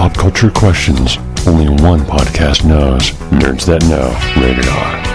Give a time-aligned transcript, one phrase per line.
[0.00, 3.10] pop culture questions only one podcast knows.
[3.28, 4.08] Nerds That Know,
[4.42, 5.09] rated R.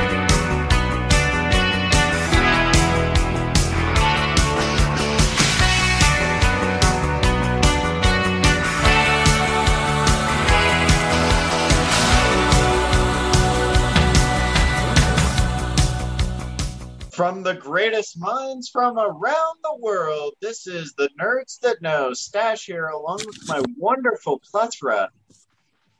[18.15, 23.19] greatest minds from around the world, this is the Nerds That Know Stash here, along
[23.25, 25.09] with my wonderful plethora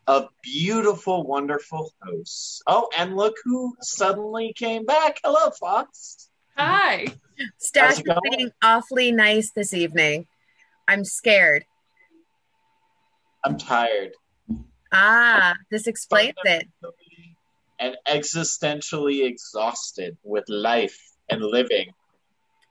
[0.07, 2.61] of beautiful, wonderful hosts.
[2.67, 5.19] Oh, and look who suddenly came back.
[5.23, 6.29] Hello, Fox.
[6.57, 7.07] Hi.
[7.57, 10.27] Stash How's is being awfully nice this evening.
[10.87, 11.65] I'm scared.
[13.43, 14.11] I'm tired.
[14.93, 16.67] Ah, this explains it.
[17.79, 20.97] And existentially exhausted with life
[21.29, 21.91] and living.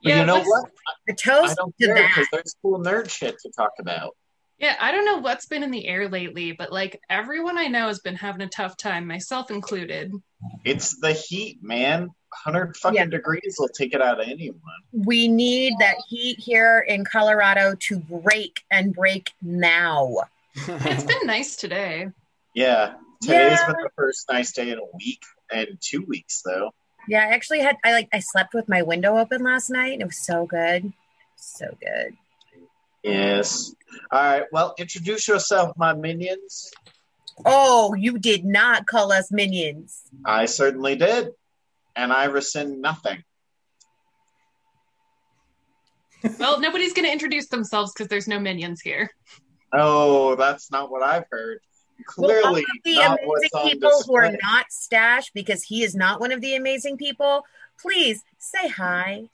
[0.05, 0.71] Yeah, you know what?
[1.07, 4.17] The toast don't to care because there's cool nerd shit to talk about.
[4.59, 7.89] Yeah, I don't know what's been in the air lately, but like everyone I know
[7.89, 10.13] has been having a tough time, myself included.
[10.65, 12.11] It's the heat, man.
[12.45, 13.05] 100 fucking Yeah.
[13.07, 14.59] degrees will take it out of anyone.
[14.93, 20.15] We need that heat here in Colorado to break and break now.
[20.69, 22.09] It's been nice today.
[22.55, 22.95] Yeah.
[23.23, 23.67] Today's Yeah.
[23.67, 26.73] been the first nice day in a week and two weeks though.
[27.09, 30.01] Yeah, I actually had I like I slept with my window open last night.
[30.01, 30.93] It was so good.
[31.37, 32.17] So good.
[33.03, 33.75] Yes.
[34.11, 34.45] All right.
[34.51, 36.71] Well, introduce yourself, my minions.
[37.45, 40.03] Oh, you did not call us minions.
[40.25, 41.31] I certainly did.
[41.97, 43.23] And I rescind nothing.
[46.39, 49.11] Well, nobody's going to introduce themselves because there's no minions here.
[49.73, 51.61] Oh, that's not what I've heard.
[52.17, 55.63] Well, all Clearly, of the not amazing what's on people who are not Stash because
[55.63, 57.45] he is not one of the amazing people,
[57.81, 59.29] please say hi.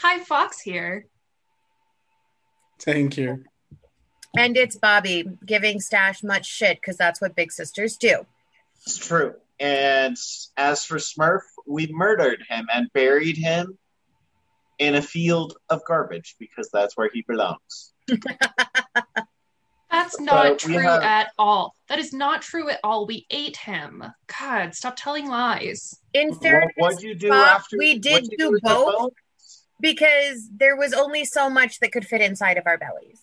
[0.00, 1.06] Hi, Fox here.
[2.80, 3.44] Thank you.
[4.36, 8.26] And it's Bobby giving Stash much shit because that's what big sisters do.
[8.86, 9.34] It's true.
[9.60, 10.16] And
[10.56, 13.78] as for Smurf, we murdered him and buried him
[14.78, 17.92] in a field of garbage because that's where he belongs.
[19.94, 21.76] That's not But we true have- at all.
[21.88, 23.06] That is not true at all.
[23.06, 24.02] We ate him.
[24.40, 25.94] God, stop telling lies.
[26.12, 27.76] In What, fairness, what'd you do Bob, after?
[27.78, 29.12] we did what'd do both.
[29.80, 33.20] because there was only so much that could fit inside of our bellies.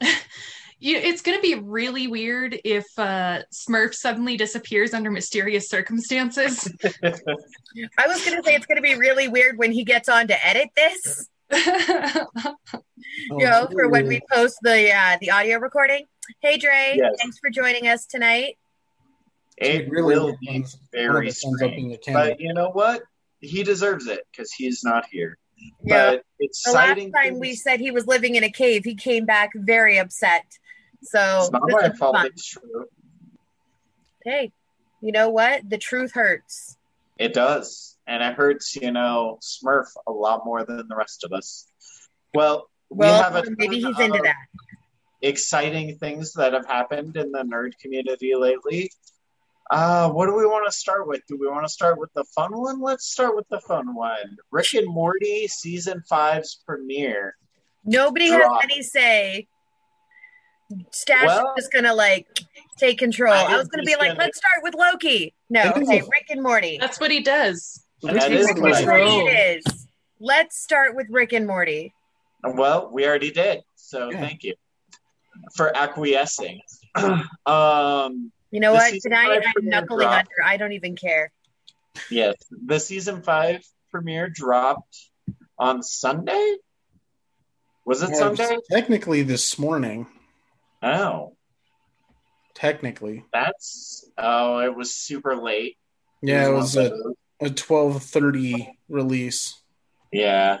[0.82, 6.72] You, it's going to be really weird if uh, Smurf suddenly disappears under mysterious circumstances.
[7.04, 10.26] I was going to say it's going to be really weird when he gets on
[10.28, 16.06] to edit this, you know, for when we post the uh, the audio recording.
[16.40, 17.16] Hey, Dre, Yes.
[17.20, 18.56] thanks for joining us tonight.
[19.56, 22.14] It really will be of- one of very us up being strange.
[22.14, 23.02] But you know what?
[23.40, 25.36] He deserves it because he's not here.
[25.84, 26.10] Yeah.
[26.12, 27.10] But The exciting.
[27.12, 30.44] last time we said he was living in a cave, he came back very upset.
[31.02, 32.16] So it's not my is fault.
[32.26, 32.86] It's true.
[34.24, 34.52] Hey,
[35.02, 35.68] you know what?
[35.68, 36.76] The truth hurts.
[37.18, 38.76] It does, and it hurts.
[38.76, 41.66] You know, Smurf a lot more than the rest of us.
[42.34, 44.36] Well, we have a maybe he's into that.
[45.22, 48.90] exciting things that have happened in the nerd community lately.
[49.70, 51.20] Uh, what do we want to start with?
[51.28, 52.80] Do we want to start with the fun one?
[52.80, 54.36] Let's start with the fun one.
[54.50, 57.36] Rick and Morty season five's premiere.
[57.84, 58.60] Nobody Drop.
[58.62, 59.46] has any say.
[60.92, 62.26] Stash Well- is gonna like
[62.78, 63.32] take control.
[63.32, 65.34] I I, was gonna be like, gonna- let's start with Loki.
[65.48, 66.78] No, okay, Rick and Morty.
[66.78, 67.84] That's what he does.
[68.02, 69.28] And that is Rick and what I Morty think.
[69.30, 69.86] it is.
[70.18, 71.92] Let's start with Rick and Morty.
[72.42, 74.20] Well, we already did, so Yeah.
[74.20, 74.54] thank you
[75.54, 76.60] for acquiescing.
[77.46, 78.94] um, You know what?
[79.02, 80.28] Tonight I'm knuckling dropped.
[80.38, 80.44] under.
[80.44, 81.30] I don't even care.
[82.10, 84.96] yes, the season five premiere dropped
[85.58, 86.56] on Sunday.
[87.84, 88.56] Was it Yeah, it was Sunday?
[88.70, 90.06] Technically, this morning.
[90.82, 91.36] Oh,
[92.54, 95.76] Technically, that's oh, it was super late.
[96.22, 97.14] yeah, it was one a, of those.
[97.40, 99.60] A twelve thirty release.
[100.12, 100.58] Yeah.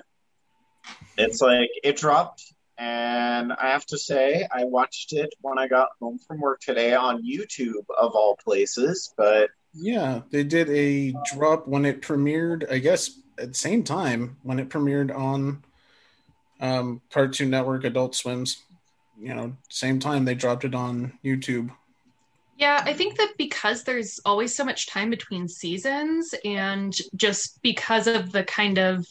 [1.18, 2.42] It's like it dropped
[2.80, 6.94] and I have to say I watched it when I got home from work today
[6.94, 12.70] on YouTube of all places, but Yeah, they did a drop when it premiered.
[12.72, 15.62] I guess at the same time when it premiered on
[16.60, 18.62] um, Cartoon Network, Adult Swim's.
[19.18, 21.70] You know, same time they dropped it on YouTube.
[22.60, 28.06] Yeah, I think that because there's always so much time between seasons, and just because
[28.06, 29.06] of the kind of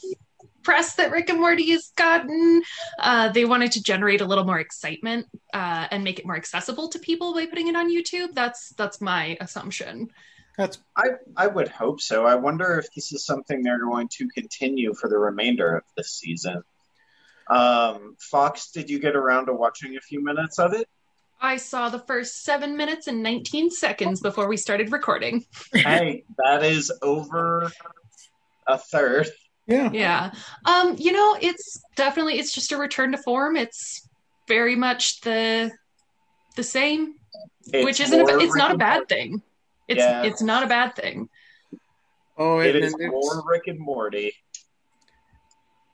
[0.62, 2.62] press that Rick and Morty has gotten,
[3.00, 6.90] uh, they wanted to generate a little more excitement uh, and make it more accessible
[6.90, 8.36] to people by putting it on YouTube.
[8.36, 10.10] That's that's my assumption.
[10.56, 12.28] That's I I would hope so.
[12.28, 16.12] I wonder if this is something they're going to continue for the remainder of this
[16.12, 16.62] season.
[17.50, 20.88] Um, Fox, did you get around to watching a few minutes of it?
[21.42, 25.46] I saw the first seven minutes and 19 seconds before we started recording.
[25.74, 27.72] hey, that is over
[28.68, 29.28] a third.
[29.66, 29.90] Yeah.
[29.94, 30.32] Yeah.
[30.66, 33.56] Um, you know, it's definitely it's just a return to form.
[33.56, 34.08] It's
[34.48, 35.72] very much the
[36.56, 37.16] the same,
[37.72, 39.16] It's which isn't a, more it's not a bad Morty.
[39.16, 39.42] thing.
[39.88, 40.24] It's Yeah.
[40.24, 41.30] it's not a bad thing.
[42.38, 44.34] Oh, It and, is and it's- more Rick and Morty.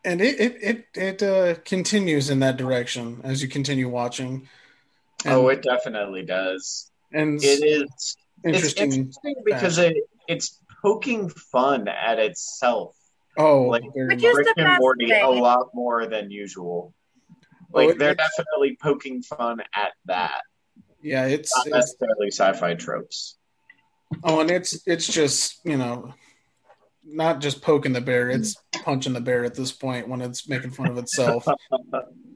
[0.03, 4.47] and it it it, it uh, continues in that direction as you continue watching.
[5.25, 6.91] And, oh, it definitely does.
[7.13, 8.91] and It is it's interesting.
[8.93, 9.95] interesting because it
[10.27, 12.95] it's poking fun at itself.
[13.37, 14.31] oh, like- very Which much.
[14.31, 16.93] is Rick and best Morty a lot more than usual.
[17.31, 17.35] Oh,
[17.71, 20.41] Like it- they're definitely poking fun at that,
[21.01, 23.37] yeah, it's, not it's necessarily sci-fi tropes.
[24.23, 26.13] oh, and it's it's just you know,
[27.03, 30.71] not just poking the bear; it's punching the bear at this point when it's making
[30.71, 31.47] fun of itself.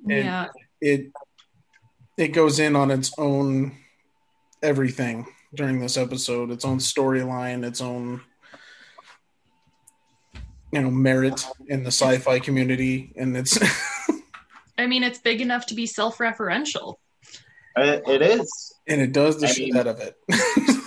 [0.09, 0.47] And- yeah.
[0.81, 1.11] it
[2.19, 3.75] it goes in on its own
[4.61, 5.25] everything
[5.55, 8.21] during this episode its own storyline its own
[10.71, 13.57] you know merit in the sci-fi community and it's
[14.77, 16.95] I mean, it's big enough to be self-referential.
[17.75, 18.73] It, it is.
[18.87, 20.15] and it does the I shit mean- out of it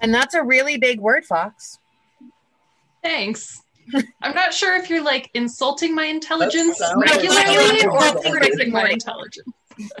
[0.00, 1.78] And that's a really big word, Fox.
[3.02, 3.62] Thanks.
[4.20, 9.46] I'm not sure if you're like insulting my intelligence regularly or insulting praising my intelligence.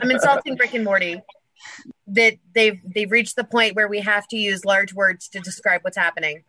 [0.00, 1.20] I'm insulting Rick and Morty.
[2.08, 5.82] That they've they've reached the point where we have to use large words to describe
[5.82, 6.44] what's happening.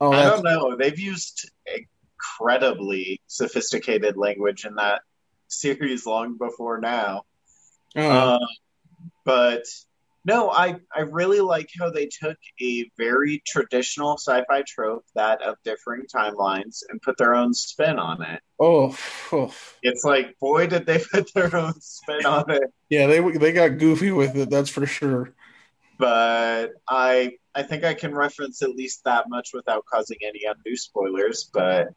[0.00, 0.76] oh I don't know.
[0.76, 5.02] They've used incredibly sophisticated language in that
[5.48, 7.22] series long before now.
[7.96, 8.40] oh, Um,
[9.24, 9.64] but
[10.24, 15.56] no, I, I really like how they took a very traditional sci-fi trope, that of
[15.64, 18.40] differing timelines, and put their own spin on it.
[18.60, 18.96] oh,
[19.32, 19.54] oh.
[19.82, 22.64] It's like, boy, did they put their own spin on it.
[22.90, 25.34] yeah they they got goofy with it that's for sure
[25.98, 30.76] But I I think I can reference at least that much without causing any undue
[30.76, 31.50] spoilers.
[31.52, 31.88] But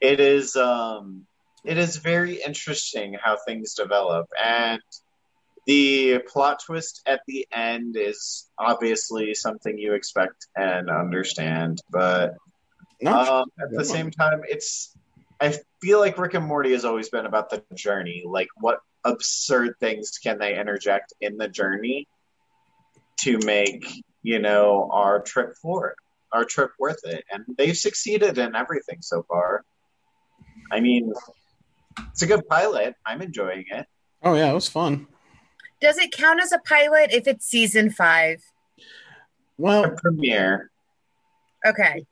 [0.00, 1.26] it is um
[1.64, 4.80] it is very interesting how things develop and
[5.66, 12.34] the plot twist at the end is obviously something you expect and understand but
[13.06, 14.96] um, at the same time it's
[15.40, 19.74] i feel like rick and morty has always been about the journey like what absurd
[19.80, 22.06] things can they interject in the journey
[23.18, 23.86] to make
[24.22, 25.94] you know our trip forward
[26.32, 27.24] our trip worth it?
[27.30, 29.64] And they've succeeded in everything so far.
[30.70, 31.12] I mean
[32.12, 32.94] it's a good pilot.
[33.04, 33.86] I'm enjoying it.
[34.22, 35.06] Oh yeah it was fun
[35.80, 38.42] Does it count as a pilot if it's season five?
[39.58, 40.70] well a premiere
[41.66, 42.06] Okay.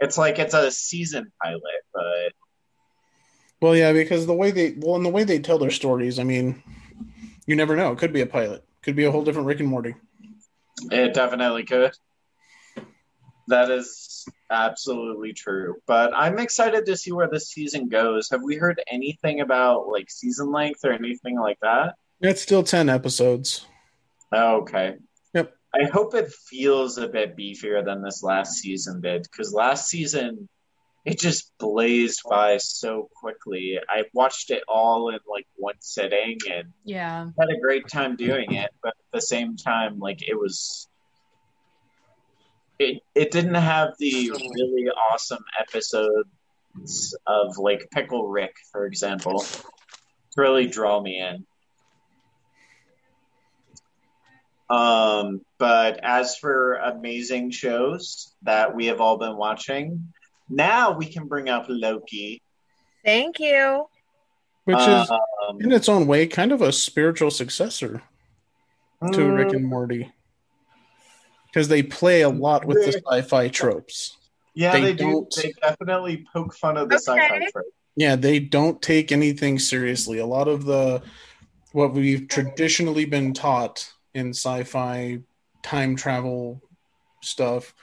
[0.00, 1.62] it's like it's a season pilot
[1.92, 2.32] but
[3.60, 6.22] well yeah because the way they well and the way they tell their stories i
[6.22, 6.62] mean
[7.46, 9.68] you never know it could be a pilot could be a whole different rick and
[9.68, 9.94] morty
[10.92, 11.92] It definitely could.
[13.48, 15.76] That is absolutely true.
[15.86, 18.28] But I'm excited to see where this season goes.
[18.30, 21.94] Have we heard anything about like season length or anything like that?
[22.20, 23.66] It's still 10 episodes
[24.30, 24.96] Oh, okay.
[25.32, 25.54] Yep.
[25.74, 30.48] I hope it feels a bit beefier than this last season did because last season
[31.06, 33.78] it just blazed by so quickly.
[33.88, 37.28] I watched it all in like one sitting and Yeah.
[37.40, 40.86] had a great time doing it, but at the same time, like it was,
[42.78, 49.62] it it didn't have the really awesome episodes of like Pickle Rick, for example, to
[50.36, 51.46] really draw me in.
[54.70, 60.12] Um, but as for amazing shows that we have all been watching,
[60.48, 62.42] now we can bring up Loki.
[63.04, 63.86] Thank you.
[64.64, 68.02] which is Um, in its own way kind of a spiritual successor
[69.12, 70.12] to Rick mm, and Morty
[71.46, 74.18] because they play a lot with the sci-fi tropes.
[74.54, 75.04] Yeah, They they, do.
[75.04, 77.02] don't- They definitely poke fun of the Okay.
[77.04, 77.70] sci-fi tropes.
[77.96, 80.18] Yeah, they don't take anything seriously.
[80.18, 81.02] A lot of the
[81.72, 85.20] what we've traditionally been taught in sci-fi
[85.62, 86.60] time travel
[87.22, 87.74] stuff,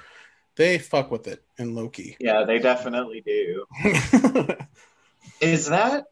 [0.56, 2.16] they fuck with it in Loki.
[2.20, 3.66] Yeah, they definitely do.
[5.42, 6.06] Is that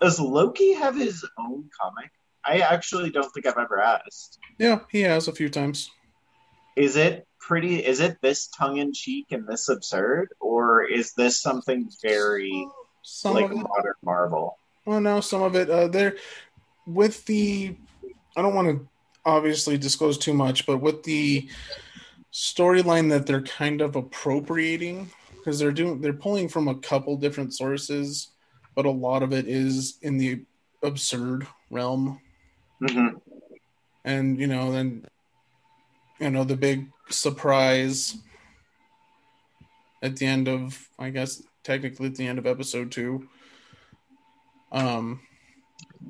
[0.00, 2.10] does Loki have his own comic?
[2.44, 4.38] I actually don't think I've ever asked.
[4.58, 5.90] yeah, he has a few times.
[6.76, 7.76] Is it pretty?
[7.84, 12.68] Is it this tongue in cheek and this absurd, or is this something very
[13.02, 14.58] Some like of it, modern Marvel?
[14.84, 15.70] well, no, some of it.
[15.70, 16.16] Uh, there,
[16.86, 17.74] with the,
[18.36, 18.88] I don't want to
[19.26, 21.48] obviously disclose too much, but with the
[22.32, 27.52] storyline that they're kind of appropriating because they're doing, they're pulling from a couple different
[27.52, 28.28] sources,
[28.74, 30.42] but a lot of it is in the
[30.82, 32.20] absurd realm.
[32.80, 33.08] hmm
[34.04, 35.04] and you know then
[36.20, 38.16] you know the big surprise
[40.00, 43.26] at the end of i guess technically at the end of episode two
[44.70, 45.20] um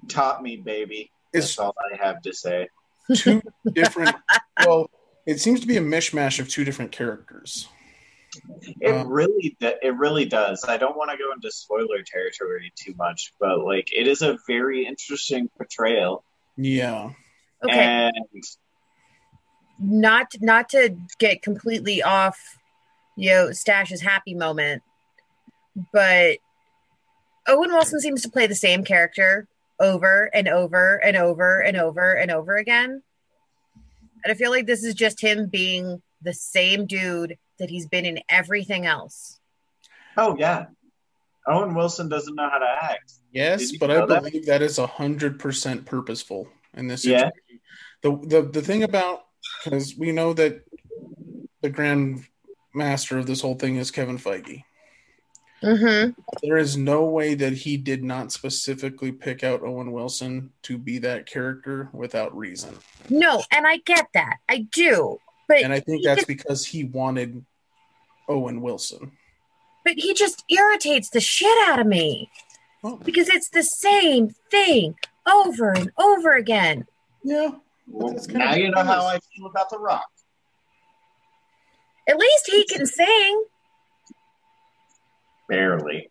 [0.09, 1.11] Top me, baby.
[1.33, 2.69] That's all I have to say.
[3.15, 4.17] Two different
[4.65, 4.91] well
[5.27, 7.69] it seems to be a mishmash of two different characters
[8.81, 10.65] It Uh, really, it really does.
[10.69, 14.37] I don't want to go into spoiler territory too much, but like, it is a
[14.47, 16.23] very interesting portrayal,
[16.57, 17.11] yeah
[17.65, 18.11] Okay.
[18.15, 18.45] and
[19.79, 22.39] not not to get completely off
[23.17, 24.83] you know stash's happy moment
[25.93, 26.39] but
[27.47, 29.47] owen wilson seems to play the same character
[29.81, 33.03] over and over and over and over and over again
[34.25, 38.07] and i feel like this is just him being the same dude that he's been
[38.07, 39.39] in everything else
[40.17, 40.67] oh yeah,
[41.47, 43.13] Owen Wilson doesn't know how to act.
[43.31, 44.23] Yes, but I that?
[44.23, 47.31] believe that is a hundred percent purposeful in this Yeah.
[48.03, 49.25] The the the thing about
[49.65, 50.65] because we know that
[51.63, 52.25] the grand
[52.75, 54.65] master of this whole thing is Kevin Feige.
[55.63, 56.11] Mm-hmm.
[56.43, 60.99] There is no way that he did not specifically pick out Owen Wilson to be
[60.99, 62.77] that character without reason.
[63.11, 66.83] no and i get that i do but And I think that's just- because he
[66.85, 67.45] wanted
[68.29, 69.13] Owen Wilson.
[69.85, 72.29] but he just irritates the shit out of me
[72.83, 74.97] Well, because it's the same thing
[75.27, 76.87] over and over again.
[77.25, 77.51] yeah.
[77.89, 79.07] Well, that's kind now of you know how.
[79.07, 80.09] I feel about The Rock.
[82.09, 83.45] At least he can sing.
[85.49, 86.11] Barely.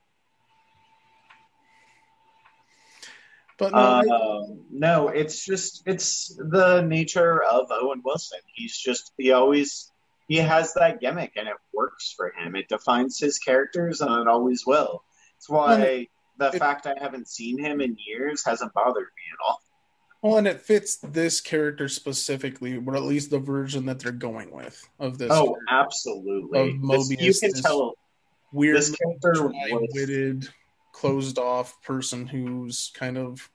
[3.57, 8.39] But no, Um, no, it's just it's the nature of Owen Wilson.
[8.53, 9.91] He's just he always
[10.27, 12.55] he has that gimmick and it works for him.
[12.55, 15.03] It defines his characters and it always will.
[15.37, 19.47] It's why the it- fact I haven't seen him in years hasn't bothered me at
[19.47, 19.61] all.
[20.21, 24.51] well, and it fits this character specifically, or at least the version that they're going
[24.51, 25.29] with of this.
[25.31, 25.61] Oh, character.
[25.69, 26.59] absolutely.
[26.83, 27.93] Of This- you can this tell
[28.51, 30.49] weird, this character was dry-witted,
[30.91, 33.49] closed-off person who's kind of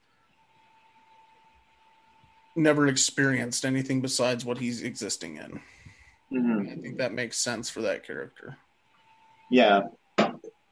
[2.56, 5.60] never experienced anything besides what he's existing in.
[6.32, 6.72] Mhm.
[6.72, 8.58] I think that makes sense for that character.
[9.50, 9.88] Yeah.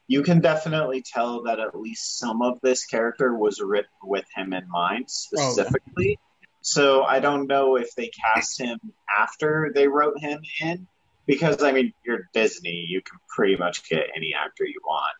[0.07, 4.53] You can definitely tell that at least some of this character was written with him
[4.53, 6.17] in mind specifically.
[6.61, 10.87] So I don't know if they cast him after they wrote him in,
[11.29, 15.13] because I mean, you're Disney, you can pretty much get any actor you want.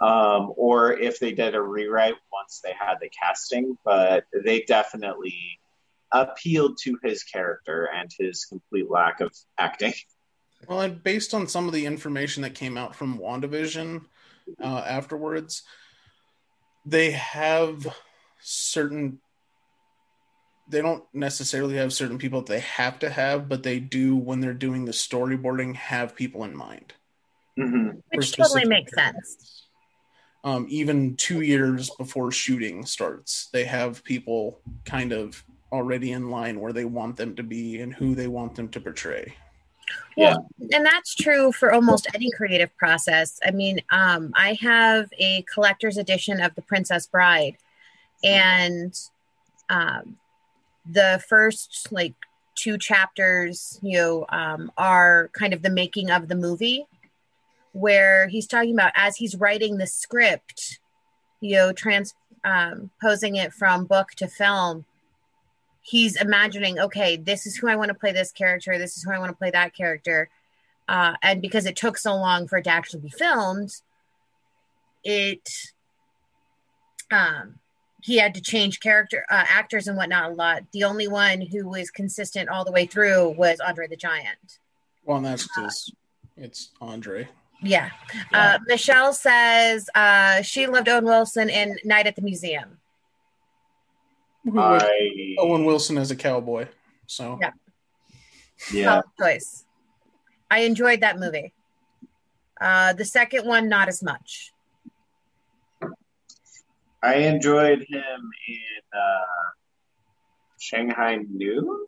[0.00, 5.58] Um, or if they did a rewrite once they had the casting, but they definitely
[6.12, 9.92] appealed to his character and his complete lack of acting.
[10.68, 14.04] Well, and based on some of the information that came out from WandaVision
[14.62, 15.64] uh, afterwards,
[16.86, 17.88] they have
[18.40, 19.18] certain.
[20.70, 24.40] They don't necessarily have certain people that they have to have, but they do when
[24.40, 26.94] they're doing the storyboarding have people in mind.
[27.56, 29.36] hmm Which totally makes characters.
[29.36, 29.66] sense.
[30.42, 36.60] Um, even two years before shooting starts, they have people kind of already in line
[36.60, 39.34] where they want them to be and who they want them to portray.
[40.16, 43.38] Well, and that's true for almost any creative process.
[43.44, 47.56] I mean, um, I have a collector's edition of The Princess Bride,
[48.22, 48.94] and
[49.68, 50.16] um,
[50.88, 52.14] the first like
[52.54, 56.86] two chapters, you know, um, are kind of the making of the movie,
[57.72, 60.80] where he's talking about as he's writing the script,
[61.40, 64.84] you know, transposing it from book to film.
[65.82, 68.76] He's imagining, okay, this is who I want to play this character.
[68.76, 70.28] This is who I want to play that character.
[70.86, 73.72] Uh, and because it took so long for it to actually be filmed,
[75.02, 75.48] it
[77.10, 77.58] um,
[78.02, 80.62] he had to change character uh, actors and whatnot a lot.
[80.72, 84.58] The only one who was consistent all the way through was Andre the Giant.
[85.04, 85.92] Well, and that's because
[86.36, 87.28] it's Andre.
[87.62, 87.90] Yeah.
[88.32, 92.78] Uh, Michelle says uh, she loved Owen Wilson in Night at the Museum.
[94.56, 96.66] I Owen Wilson as a cowboy.
[97.06, 97.50] So Yeah.
[98.72, 98.84] yeah.
[98.84, 99.64] Solid choice.
[100.50, 101.52] I enjoyed that movie.
[102.60, 104.52] Uh, the second one, not as much.
[107.02, 109.50] I enjoyed him in uh,
[110.58, 111.86] Shanghai Noon.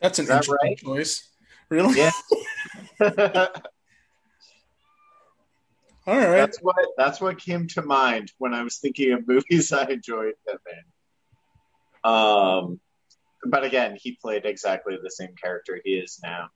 [0.00, 0.78] that's an Is that interesting right?
[0.78, 1.28] choice.
[1.68, 1.96] Really?
[1.98, 2.10] Yeah.
[6.06, 6.38] All right.
[6.38, 10.34] that's what that's what came to mind when I was thinking of movies I enjoyed
[10.46, 12.10] him in.
[12.10, 12.80] Um,
[13.44, 16.48] but again, he played exactly the same character he is now.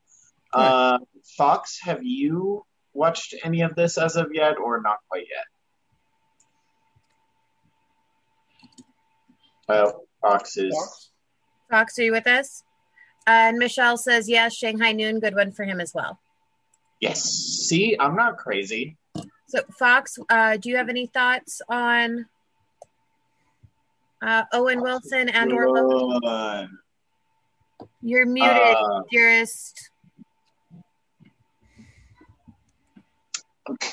[0.52, 0.98] Uh,
[1.36, 5.44] Fox, have you watched any of this as of yet, or not quite yet?
[9.68, 10.74] Well, Fox is
[11.70, 11.98] Fox?
[11.98, 12.62] Are you with us?
[13.26, 14.54] And Michelle says yes.
[14.54, 16.18] Shanghai Noon, good one for him as well.
[17.00, 17.22] Yes.
[17.22, 18.96] See, I'm not crazy.
[19.48, 22.26] So Fox, uh, do you have any thoughts on
[24.22, 26.20] uh, Owen Wilson and or?
[26.20, 26.68] Good.
[28.02, 29.90] You're muted, Uh, dearest.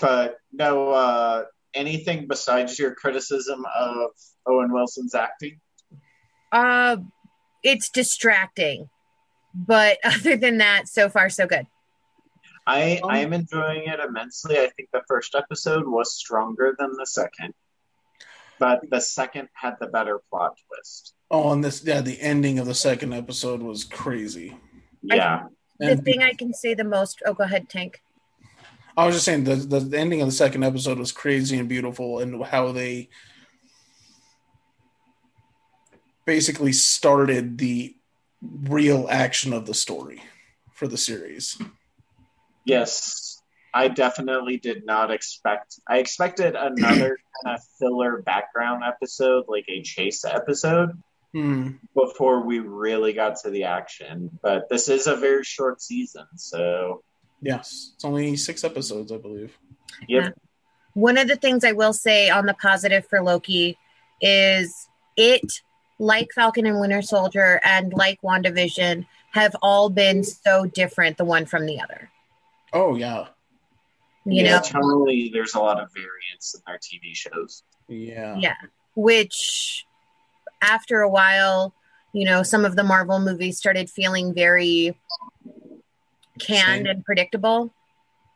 [0.01, 4.11] but no, uh, anything besides your criticism of
[4.45, 5.59] Owen Wilson's acting?
[6.51, 6.97] Uh,
[7.63, 8.89] it's distracting,
[9.53, 11.67] but other than that, so far so good.
[12.67, 14.57] I I am enjoying it immensely.
[14.57, 17.53] I think the first episode was stronger than the second,
[18.59, 21.13] but the second had the better plot twist.
[21.31, 24.57] Oh, and this yeah, the ending of the second episode was crazy.
[25.01, 25.45] Yeah,
[25.79, 27.21] The thing I can say the most.
[27.25, 28.01] Oh, go ahead, Tank.
[28.97, 32.19] I was just saying the, the ending of the second episode was crazy and beautiful,
[32.19, 33.09] and how they
[36.25, 37.95] basically started the
[38.41, 40.21] real action of the story
[40.73, 41.57] for the series.
[42.65, 43.41] yes,
[43.73, 45.79] I definitely did not expect.
[45.87, 50.91] I expected another kind of filler background episode, like a chase episode,
[51.33, 51.69] Hmm.
[51.95, 54.37] before we really got to the action.
[54.41, 57.03] But this is a very short season, so
[57.41, 59.57] Yes, it's only six episodes, I believe.
[60.07, 60.27] yep.
[60.27, 60.31] Uh,
[60.93, 63.77] one of the things I will say on the positive for Loki
[64.21, 65.61] is it,
[65.99, 71.45] like Falcon and Winter Soldier and like WandaVision, have all been so different the one
[71.45, 72.09] from the other.
[72.73, 73.27] Oh yeah,
[74.25, 75.29] You yeah, know, totally.
[75.33, 77.63] There's a lot of variance in their TV shows.
[77.87, 78.55] yeah, Yeah.
[78.95, 79.85] which
[80.61, 81.73] after a while,
[82.13, 84.97] you know, some of the Marvel movies started feeling very
[86.39, 86.95] canned Same.
[86.95, 87.73] and predictable.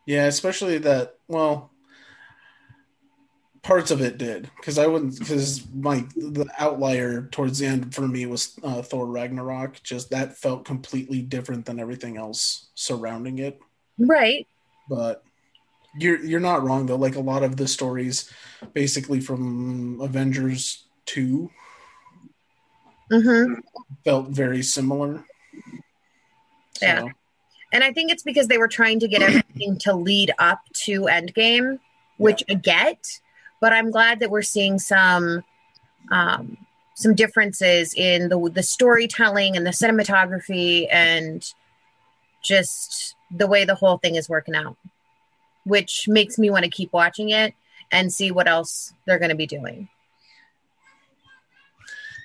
[0.06, 1.14] Yeah, especially that.
[1.28, 1.70] Well,
[3.66, 8.06] parts of it did because I wouldn't because my the outlier towards the end for
[8.06, 9.82] me was uh, Thor Ragnarok.
[9.82, 13.58] Just that felt completely different than everything else surrounding it.
[13.98, 14.46] Right.
[14.88, 15.24] But
[15.98, 16.96] you're you're not wrong though.
[16.96, 18.32] Like a lot of the stories,
[18.72, 21.50] basically from Avengers two,
[23.10, 23.54] mm-hmm.
[24.04, 25.24] felt very similar.
[26.78, 27.04] So, Yeah.
[27.72, 31.02] And I think it's because they were trying to get everything to lead up to
[31.02, 31.78] Endgame,
[32.16, 33.20] which I get,
[33.60, 35.44] but I'm glad that we're seeing some
[36.10, 36.56] um,
[36.94, 41.52] some differences in the the storytelling and the cinematography and
[42.42, 44.76] just the way the whole thing is working out,
[45.64, 47.54] which makes me want to keep watching it
[47.90, 49.88] and see what else they're going to be doing.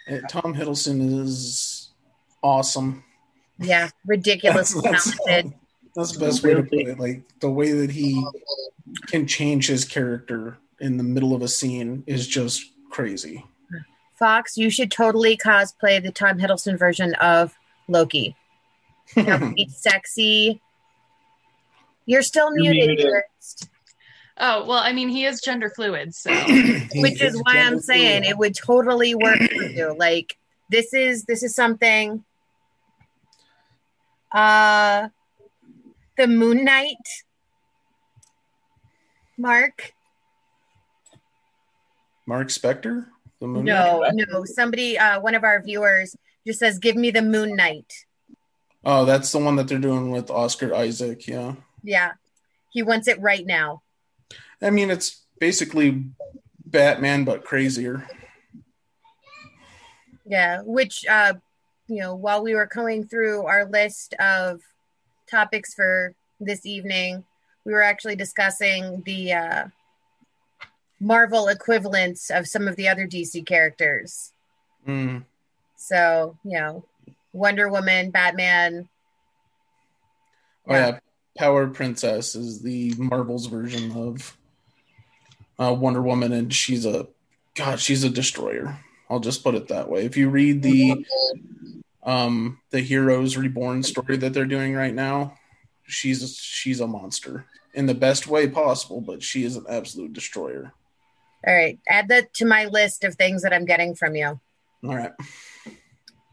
[0.07, 1.89] and Tom Hiddleston is
[2.43, 3.03] awesome.
[3.61, 5.53] Yeah, ridiculous That's- that's- talented.
[5.93, 6.99] That's the best way to put it.
[6.99, 8.25] Like the way that he
[9.07, 13.43] can change his character in the middle of a scene is just crazy.
[14.17, 17.53] Fox, you should totally cosplay the Tom Hiddleston version of
[17.89, 18.37] Loki.
[19.15, 20.61] That would be sexy.
[22.05, 23.23] You're still You're muted, muted.
[24.37, 26.31] Oh, well, I mean, he is gender fluid, so
[26.95, 29.93] which is why I'm saying it would totally work for you.
[29.97, 30.37] Like
[30.69, 32.23] this is this is something.
[34.33, 35.09] Uh,
[36.17, 36.95] the Moon Knight.
[39.37, 39.93] Mark.
[42.27, 43.07] Mark Spector,
[43.39, 44.13] the Moon No, Knight?
[44.29, 44.45] no.
[44.45, 46.15] Somebody, uh, one of our viewers,
[46.45, 47.91] just says, "Give me the Moon Knight."
[48.85, 51.27] Oh, that's the one that they're doing with Oscar Isaac.
[51.27, 52.13] Yeah, Yeah,
[52.71, 53.81] he wants it right now.
[54.61, 56.05] I mean it's basically
[56.65, 58.07] Batman but crazier.
[60.25, 61.33] Yeah, which uh
[61.91, 64.61] you know, while we were going through our list of
[65.29, 67.25] topics for this evening,
[67.65, 69.65] we were actually discussing the uh
[71.01, 74.31] Marvel equivalents of some of the other DC characters.
[74.87, 75.25] Mm.
[75.75, 76.85] So, you know,
[77.33, 78.87] Wonder Woman, Batman.
[80.67, 80.99] Oh yeah,
[81.37, 84.37] Power Princess is the Marvel's version of
[85.59, 87.07] uh, Wonder Woman, and she's a
[87.55, 87.81] God.
[87.81, 88.79] She's a destroyer.
[89.11, 90.05] I'll just put it that way.
[90.05, 91.05] If you read the
[92.01, 95.37] um, the Heroes Reborn story that they're doing right now,
[95.85, 100.13] she's a, she's a monster in the best way possible, but she is an absolute
[100.13, 100.71] destroyer.
[101.45, 104.39] All right, add that to my list of things that I'm getting from you.
[104.83, 105.11] All right.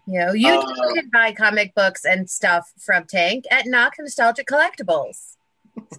[0.07, 4.47] You know, you Uh, can buy comic books and stuff from Tank at Knock Nostalgic
[4.47, 5.35] Collectibles.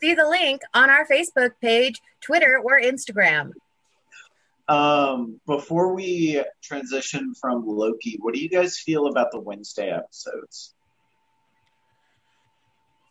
[0.02, 3.52] See the link on our Facebook page, Twitter, or Instagram.
[4.70, 10.76] Um, before we transition from Loki, what do you guys feel about the Wednesday episodes?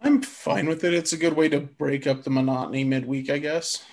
[0.01, 0.95] I'm fine with it.
[0.95, 3.85] It's a good way to break up the monotony midweek, I guess.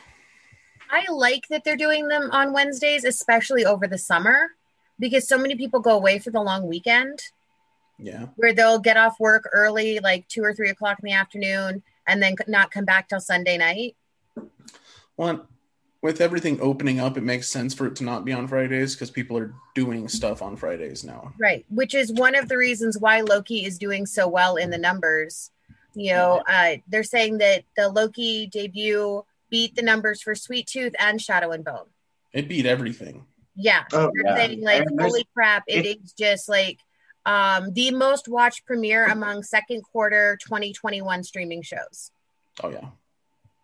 [0.91, 4.51] I like that they're doing them on Wednesdays, especially over the summer,
[4.99, 7.19] because so many people go away for the long weekend.
[7.97, 8.25] Yeah.
[8.35, 12.21] where they'll get off work early, like two or three o'clock in the afternoon, and
[12.21, 13.95] then not come back till Sunday night.
[15.15, 15.47] Well,
[16.05, 19.09] with everything opening up, it makes sense for it to not be on Fridays because
[19.09, 21.33] people are doing stuff on Fridays now.
[21.39, 24.77] Right, which is one of the reasons why Loki is doing so well in the
[24.77, 25.49] numbers.
[25.95, 30.93] You know, uh, they're saying that the Loki debut beat the numbers for Sweet Tooth
[30.99, 31.87] and Shadow and Bone.
[32.33, 33.25] It beat everything.
[33.55, 34.35] Yeah, Oh, they're yeah.
[34.35, 36.77] saying like, And holy crap, it it- is just like
[37.25, 42.11] um, the most watched premiere among second quarter 2021 streaming shows.
[42.61, 42.89] Oh yeah.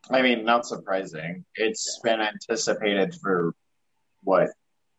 [0.10, 1.44] I mean, not surprising.
[1.56, 3.54] It's been anticipated for
[4.24, 4.50] what,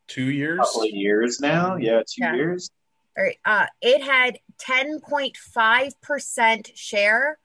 [0.08, 0.58] Two a years.
[0.60, 1.76] couple of years now?
[1.76, 2.34] Yeah, two Yeah.
[2.34, 2.70] years.
[3.16, 7.38] All right, uh, it had 10.5% share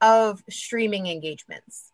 [0.00, 1.92] of streaming engagements.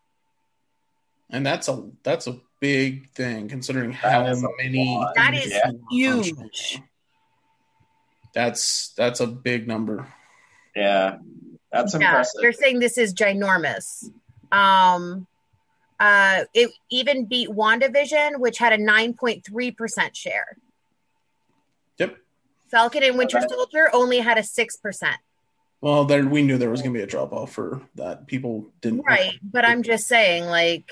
[1.29, 4.97] And that's a that's a big thing considering how is a many.
[5.15, 6.81] That is things huge.
[8.33, 10.07] That's that's a big number.
[10.75, 11.17] Yeah,
[11.71, 12.41] that's yeah, impressive.
[12.41, 14.09] they're saying this is ginormous.
[14.51, 15.27] Um,
[15.99, 20.57] uh, it even beat WandaVision, which had a 9.3% share.
[21.97, 22.17] Yep.
[22.69, 23.47] Falcon and Winter Okay.
[23.49, 25.13] Soldier only had a 6%.
[25.81, 28.27] Well, there we knew there was going to be a drop off for that.
[28.27, 29.01] People didn't.
[29.07, 29.33] Right.
[29.43, 30.89] But I'm just saying, like,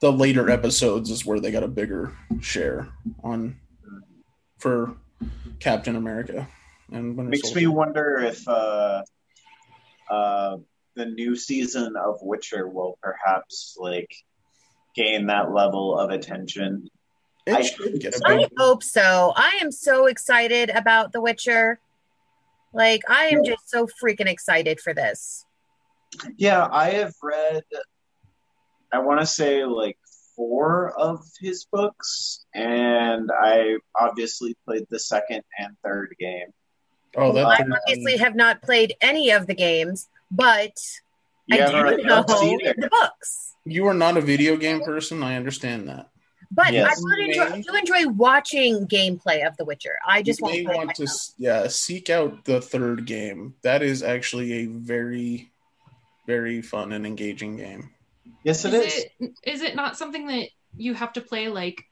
[0.00, 2.88] The later episodes is where they got a bigger share
[3.24, 3.56] on
[4.58, 4.96] for
[5.60, 6.48] Captain America
[6.92, 7.60] and Winter Makes Soldier.
[7.60, 9.02] me wonder if uh,
[10.08, 10.56] uh,
[10.98, 14.12] the new season of Witcher will perhaps like
[14.94, 16.88] gain that level of attention.
[17.46, 18.50] It I- should get a I big.
[18.58, 19.32] hope so.
[19.36, 21.80] I am so excited about The Witcher.
[22.74, 25.46] Like, I am just so freaking excited for this.
[26.36, 27.62] Yeah, I have read,
[28.92, 29.96] I want to say like
[30.36, 36.48] four of his books, and I obviously played the second and third game.
[37.16, 40.72] Oh, that I obviously have not played any of the games, but
[41.46, 43.54] You I do read know the books.
[43.64, 45.22] you are not a video game person.
[45.22, 46.10] I understand that.
[46.50, 46.96] But Yes.
[46.98, 49.98] I, would enjoy, I do enjoy watching gameplay of The Witcher.
[50.06, 51.34] I just you won't may want to myself.
[51.38, 53.54] yeah seek out the third game.
[53.62, 55.50] That is actually a very,
[56.26, 57.90] very fun and engaging game.
[58.44, 59.04] Yes, it is is.
[59.20, 61.84] it is it not something that you have to play like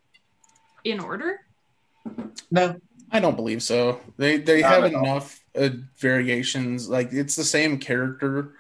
[0.85, 1.41] in order?
[2.51, 2.81] No,
[3.13, 4.01] I don't believe so.
[4.17, 6.89] They they Not have enough uh, variations.
[6.89, 8.53] Like it's the same character,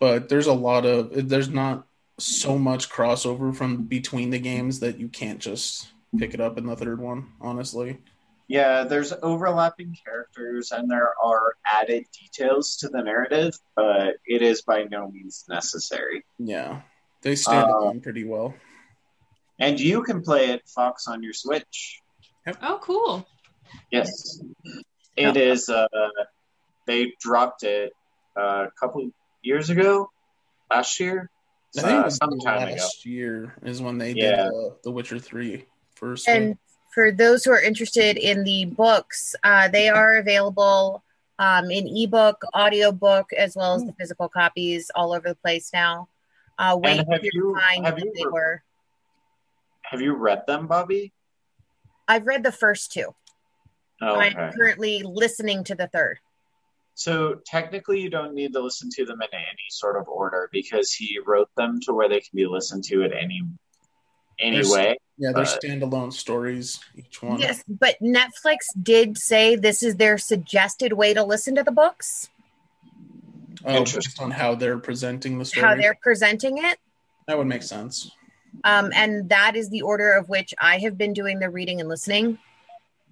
[0.00, 1.86] but there's a lot of there's not
[2.18, 6.66] so much crossover from between the games that you can't just pick it up in
[6.66, 7.32] the third one.
[7.40, 7.98] Honestly,
[8.48, 14.62] yeah, there's overlapping characters and there are added details to the narrative, but it is
[14.62, 16.24] by no means necessary.
[16.38, 16.82] yeah,
[17.22, 18.54] they stand Uh, alone pretty well.
[19.58, 22.00] And you can play it Fox on your Switch.
[22.60, 23.26] Oh, cool.
[23.90, 24.40] Yes,
[25.16, 25.68] it is.
[25.68, 25.86] Uh,
[26.86, 27.92] they dropped it
[28.36, 29.08] uh, a couple
[29.42, 30.10] years ago,
[30.70, 31.30] last year,
[31.76, 32.72] I think it uh, was some time ago.
[32.76, 34.36] last year is when they Yeah.
[34.36, 36.28] did uh, The Witcher Three first.
[36.28, 36.56] And
[36.92, 41.02] for those who are interested in the books, uh, they are available
[41.38, 46.08] um, in ebook, audiobook, as well as the physical copies all over the place now.
[46.58, 48.62] Uh, wait have you- find have you they re- were.
[49.82, 51.12] Have you read them, Bobby?
[52.08, 53.14] I've read the first two.
[54.06, 56.18] Oh, I'm currently listening to the third.
[56.94, 60.92] So technically, you don't need to listen to them in any sort of order because
[60.92, 63.42] he wrote them to where they can be listened to at any
[64.40, 64.96] any There's- way.
[65.16, 67.38] yeah, they're uh, standalone stories each one.
[67.40, 72.28] Yes, but Netflix did say this is their suggested way to listen to the books,
[73.64, 74.24] Oh, Interesting.
[74.24, 75.64] on how they're presenting the story.
[75.66, 76.78] how they're presenting it.
[77.28, 78.10] That would make sense.
[78.64, 81.88] Um, and that is the order of which I have been doing the reading and
[81.88, 82.38] listening.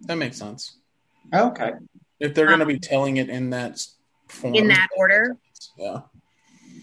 [0.02, 0.76] That makes sense.
[1.35, 1.72] Okay.
[2.20, 3.85] If they're going to be telling it in that
[4.28, 5.37] form, In that order.
[5.76, 6.02] yeah.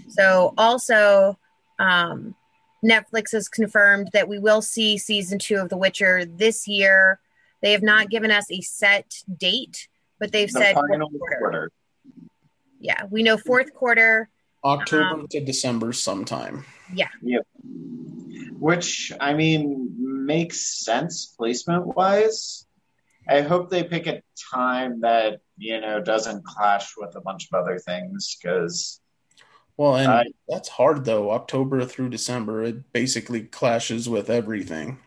[0.10, 1.38] So also,
[1.80, 2.36] um,
[2.84, 7.19] Netflix has confirmed that we will see season two of The Witcher this year.
[7.62, 9.88] They have not given us a set date,
[10.19, 11.38] but they've The said final quarter.
[11.39, 11.71] quarter.
[12.80, 14.30] Yeah, we know fourth quarter.
[14.63, 16.65] October Um, to December sometime.
[16.93, 17.08] Yeah.
[17.21, 17.45] Yep.
[18.60, 22.65] Which I mean makes sense placement wise.
[23.30, 27.60] I hope they pick a time that you know doesn't clash with a bunch of
[27.62, 29.00] other things because
[29.78, 31.32] Well, and I- that's hard though.
[31.32, 34.98] October through December, it basically clashes with everything.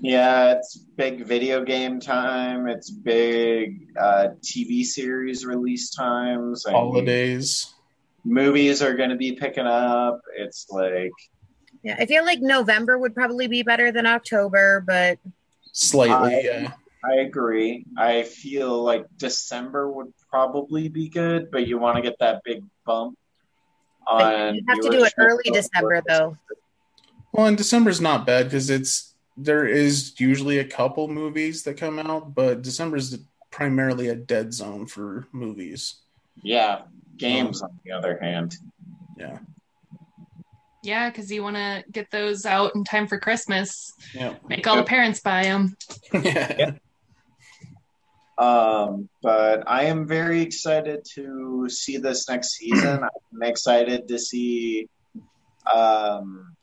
[0.00, 2.68] yeah, it's big video game time.
[2.68, 6.64] It's big uh, TV series release times.
[6.66, 7.74] I mean, Holidays.
[8.24, 10.20] movies are going to be picking up.
[10.36, 11.10] It's like
[11.82, 15.18] Yeah, I feel like November would probably be better than October, but
[15.72, 16.72] Slightly, I- yeah.
[17.04, 17.84] I agree.
[17.96, 22.64] I feel like December would probably be good, but you want to get that big
[22.84, 23.18] bump
[24.06, 24.56] on.
[24.56, 26.36] You have to do it early December, though.
[27.32, 31.98] Well, and December's not bad because it's there is usually a couple movies that come
[31.98, 33.16] out, but December's
[33.50, 35.96] primarily a dead zone for movies.
[36.42, 36.82] Yeah, um,
[37.16, 38.56] games on the other hand.
[39.16, 39.38] Yeah.
[40.82, 43.92] Yeah, because you want to get those out in time for Christmas.
[44.14, 44.34] Yeah.
[44.48, 45.76] Make all the parents buy them.
[46.12, 46.72] yeah.
[48.38, 53.02] Um, but I am very excited to see this next season.
[53.02, 54.88] I'm excited to see
[55.72, 56.54] um,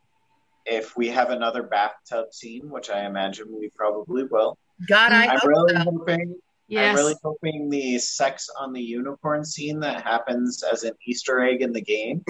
[0.65, 4.57] if we have another bathtub scene, which I imagine we probably will.
[4.87, 5.83] God, I I'm hope really so.
[5.83, 6.35] hoping.
[6.67, 6.89] Yes.
[6.89, 11.61] I'm really hoping the sex on the unicorn scene that happens as an Easter egg
[11.61, 12.23] in the game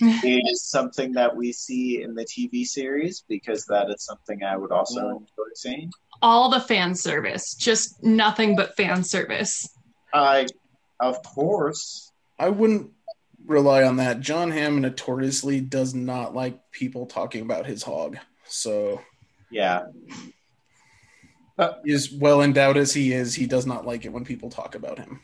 [0.00, 4.72] is something that we see in the TV series because that is something I would
[4.72, 5.12] also mm.
[5.12, 5.92] enjoy seeing.
[6.20, 9.68] all the fan service, just nothing but fan service.
[10.12, 10.46] I,
[10.98, 12.90] of course, I wouldn't
[13.46, 14.20] rely on that.
[14.20, 18.18] Jon Hamm notoriously does not like people talking about his hog.
[18.48, 19.00] So,
[19.50, 19.82] yeah.
[21.58, 24.98] As well endowed as he is, he does not like it when people talk about
[24.98, 25.20] him.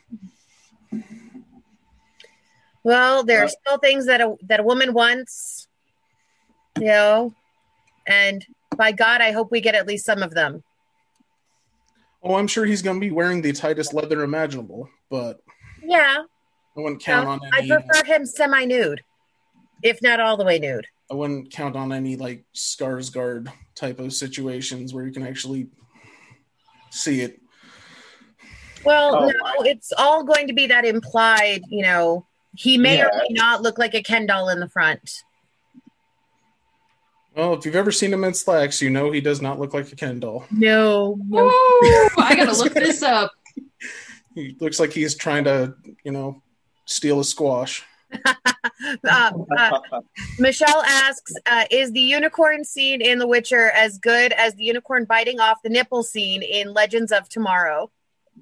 [2.83, 5.67] Well, there are still things that a that a woman wants,
[6.77, 7.33] you know,
[8.05, 10.63] and by God, I hope we get at least some of them.
[12.21, 15.41] Oh, I'm sure he's going to be wearing the tightest leather imaginable, but
[15.81, 16.23] Yeah,
[16.75, 17.71] I wouldn't count well, on any.
[17.71, 19.01] uh, prefer him semi-nude,
[19.81, 20.87] if not all the way nude.
[21.11, 25.67] I wouldn't count on any like Skarsgård type of situations where you can actually
[26.93, 27.39] see it.
[28.85, 31.61] Well, Oh, no, it's all going to be that implied.
[31.69, 32.25] You know,
[32.55, 35.23] he may or may not look like a Ken doll in the front.
[37.35, 39.91] Well, if you've ever seen him in slacks, you know he does not look like
[39.91, 40.45] a Ken doll.
[40.51, 41.47] No, no.
[41.47, 43.31] Ooh, I gotta look this up.
[44.35, 46.41] He looks like he's trying to, you know,
[46.85, 47.83] steal a squash.
[49.07, 49.79] Uh, uh,
[50.39, 55.05] Michelle asks, uh, "Is the unicorn scene in The Witcher as good as the unicorn
[55.05, 57.91] biting off the nipple scene in Legends of Tomorrow?"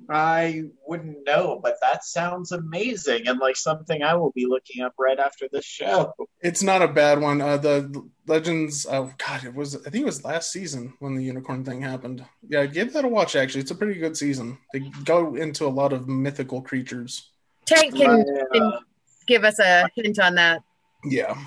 [0.09, 4.93] I wouldn't know, but that sounds amazing and like something I will be looking up
[4.97, 6.13] right after this show.
[6.41, 7.41] It's not a bad one.
[7.41, 8.85] Uh, the Legends.
[8.89, 9.75] Oh God, it was.
[9.75, 12.25] I think it was last season when the unicorn thing happened.
[12.47, 13.35] Yeah, give that a watch.
[13.35, 14.57] Actually, it's a pretty good season.
[14.73, 17.29] They go into a lot of mythical creatures.
[17.65, 18.79] Tank can, My, can uh,
[19.31, 20.61] give us a hint on that.
[21.05, 21.37] Yeah.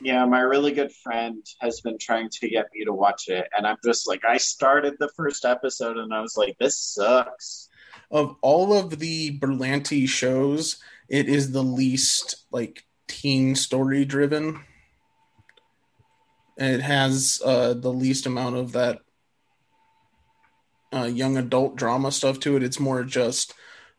[0.00, 3.64] yeah, my really good friend has been trying to get me to watch it, and
[3.64, 7.68] I'm just like, I started the first episode and I was like, this sucks.
[8.10, 14.64] Of all of the Berlanti shows, it is the least like teen story driven.
[16.58, 18.98] And it has uh, the least amount of that
[20.92, 22.62] uh, young adult drama stuff to it.
[22.62, 23.54] It's more just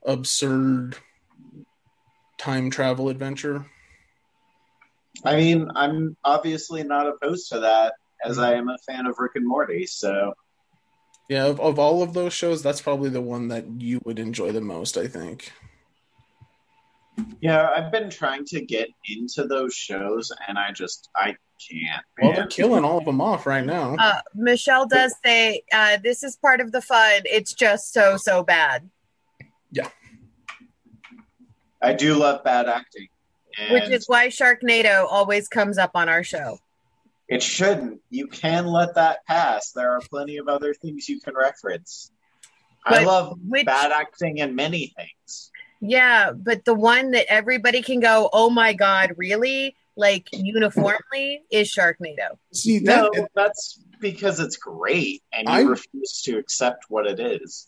[0.06, 0.98] absurd
[2.44, 3.66] time travel adventure.
[5.24, 7.94] I mean, I'm obviously not opposed to that,
[8.26, 9.86] as I am a fan of Rick and Morty.
[9.86, 10.34] So
[11.30, 14.52] Yeah, of, of all of those shows, that's probably the one that you would enjoy
[14.52, 15.54] the most, I think.
[17.40, 21.38] yeah, I've been trying to get into those shows, and I just I
[21.72, 22.04] can't.
[22.22, 23.96] Well, they're killing all of them off right now.
[23.98, 27.22] Uh, Michelle does say, uh, "This is part of the fun.
[27.24, 28.90] It's just so so bad,"
[31.84, 33.08] I do love bad acting,
[33.60, 36.60] and which is why Sharknado always comes up on our show.
[37.28, 38.00] it shouldn't.
[38.10, 39.72] You can let that pass.
[39.72, 42.12] There are plenty of other things you can reference.
[42.86, 45.52] I love Which, bad acting in many things.
[45.82, 51.70] yeah, but the one that everybody can go, "Oh my god, really?" Like uniformly is
[51.70, 52.38] Sharknado.
[52.52, 57.20] See, that, No, that's because it's great, and you I- refuse to accept what it
[57.20, 57.68] is.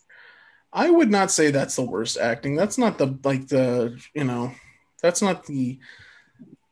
[0.76, 2.56] I would not say that's the worst acting.
[2.56, 4.52] That's not the like the you know,
[5.02, 5.80] that's not the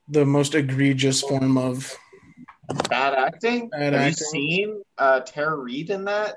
[0.09, 1.97] the most egregious form of
[2.89, 3.69] Bad acting.
[3.69, 4.09] Bad Have acting.
[4.09, 6.35] you seen uh, Tara Reid in that?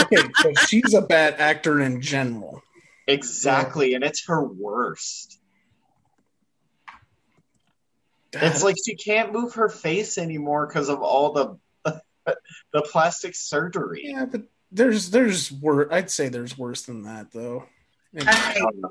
[0.00, 0.28] okay.
[0.36, 2.62] So she's a bad actor in general.
[3.06, 5.38] Exactly, and it's her worst.
[8.32, 11.58] It's like she can't move her face anymore because of all the
[12.72, 14.02] the plastic surgery.
[14.06, 14.42] yeah, but
[14.74, 17.64] there's there's wor I'd say there's worse than that though.
[18.14, 18.84] And-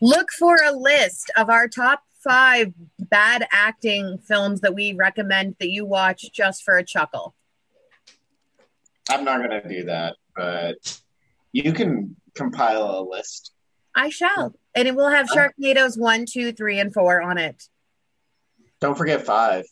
[0.00, 5.70] Look for a list of our top five bad acting films that we recommend that
[5.70, 7.34] you watch just for a chuckle.
[9.08, 11.00] I'm not gonna do that, but
[11.52, 13.52] you can compile a list.
[13.94, 15.48] I shall, and it will have uh-huh.
[15.58, 17.62] Sharknadoes one, two, three, and four on it.
[18.80, 19.64] Don't forget five.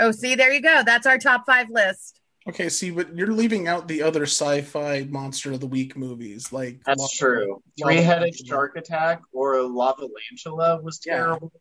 [0.00, 0.82] Oh, see, there you go.
[0.84, 2.20] That's our top five list.
[2.46, 6.80] Okay, see, but you're leaving out the other sci-fi monster of the week movies, like
[6.84, 7.62] That's Lava- true.
[7.82, 11.16] Three-headed shark attack or Lavalantula was Yeah.
[11.16, 11.52] terrible.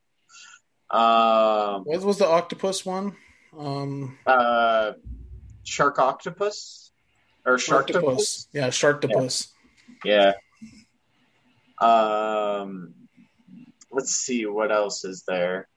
[0.89, 3.15] Um, What was the octopus one?
[3.57, 4.93] Um, uh,
[5.63, 6.91] shark octopus
[7.45, 7.93] or sharktopus?
[7.93, 8.47] Sharktopus.
[8.51, 9.47] Yeah, shark Sharktopus.
[10.03, 10.33] Yeah.
[11.79, 12.93] Um,
[13.89, 15.69] let's see what else is there.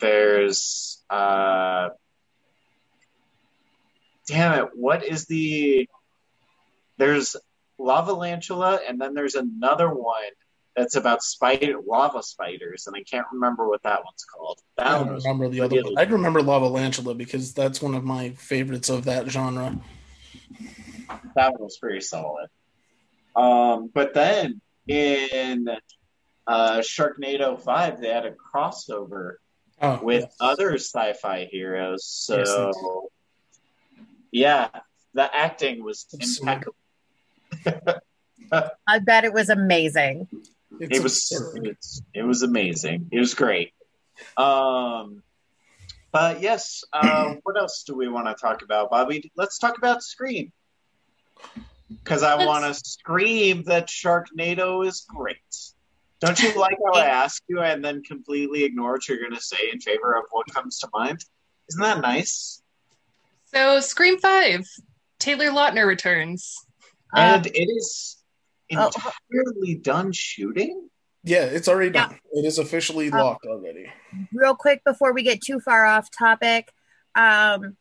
[0.00, 1.90] There's uh,
[4.30, 5.88] damn it, what is the?
[6.98, 7.36] There's
[7.78, 10.22] Lavalantula, and then there's another one
[10.76, 14.60] that's about spider lava spiders, and I can't remember what that one's called.
[14.78, 15.94] I don't remember the other one.
[15.98, 19.78] I'd remember Lavalantula because that's one of my favorites of that genre.
[21.34, 22.48] that one was pretty solid.
[23.34, 25.68] Um, but then in
[26.46, 29.36] uh, Sharknado Five, they had a crossover
[29.82, 30.36] Oh, with yes.
[30.40, 32.04] other sci-fi heroes.
[32.04, 32.70] So,
[34.30, 34.68] yeah,
[35.14, 36.42] the acting was Absurd.
[36.42, 38.00] impeccable.
[38.86, 40.28] I bet it was amazing.
[40.80, 41.76] It's it was absurd.
[42.14, 43.08] it was amazing.
[43.12, 43.72] It was great.
[44.36, 45.22] Um,
[46.12, 49.30] but yes, uh, what else do we want to talk about, Bobby?
[49.36, 50.52] Let's talk about Scream.
[51.88, 55.38] Because I want to scream that Sharknado is great.
[56.20, 59.40] Don't you like how I ask you and then completely ignore what you're going to
[59.40, 61.24] say in favor of what comes to mind?
[61.68, 62.59] Isn't that nice?
[63.52, 64.64] So, Scream 5,
[65.18, 66.56] Taylor Lautner returns.
[67.14, 68.18] And it is
[68.76, 68.86] oh.
[68.86, 70.88] entirely done shooting.
[71.24, 72.08] Yeah, it's already Yeah.
[72.08, 72.18] done.
[72.32, 73.90] It is officially Uh, locked already.
[74.32, 76.72] real quick before we get too far off topic
[77.14, 77.76] um,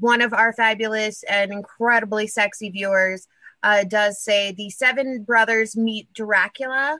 [0.00, 3.26] one of our fabulous and incredibly sexy viewers
[3.62, 6.98] uh, does say the seven brothers meet dracula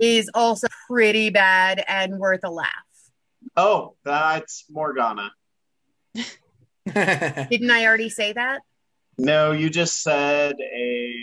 [0.00, 2.68] is also pretty bad and worth a laugh
[3.56, 5.32] Oh, that's Morgana.
[7.50, 8.60] didn't i already say that
[9.18, 11.14] No, you just said a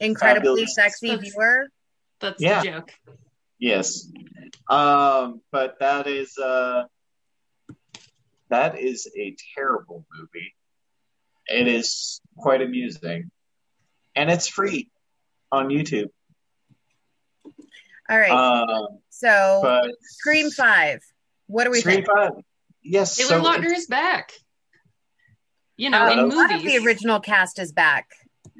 [0.00, 0.74] incredibly Fabulous.
[0.74, 1.66] sexy That's- viewer
[2.20, 2.60] That's Yeah.
[2.62, 2.92] the joke.
[3.58, 4.08] yes.
[4.68, 6.84] Um, but that is uh
[8.48, 10.54] that is a terrible movie.
[11.48, 13.30] It is quite amusing.
[14.14, 14.88] And it's free
[15.52, 16.08] on YouTube.
[18.08, 21.00] all right Um so but scream five
[21.48, 22.32] what do we Scream think Five.
[22.82, 24.32] Yes, Taylor so Lautner is back.
[25.76, 26.80] You know, Uh, in a lot of movies.
[26.80, 28.08] the original cast is back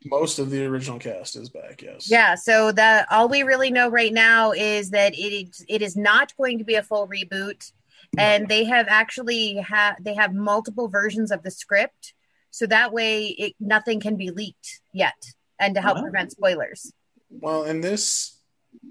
[0.04, 1.82] Most of the original cast is back.
[1.82, 2.10] Yes.
[2.10, 5.96] Yeah, so that all we really know right now is that it is, it is
[5.96, 7.72] not going to be a full reboot,
[8.18, 12.14] and they have actually have they have multiple versions of the script,
[12.50, 15.20] so that way it nothing can be leaked yet,
[15.58, 16.02] and to help Oh.
[16.02, 16.92] prevent spoilers.
[17.30, 18.36] Well, and this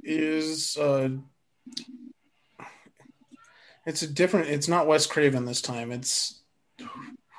[0.04, 1.10] is uh
[3.86, 5.92] it's a different it's not Wes Craven this time.
[5.92, 6.42] It's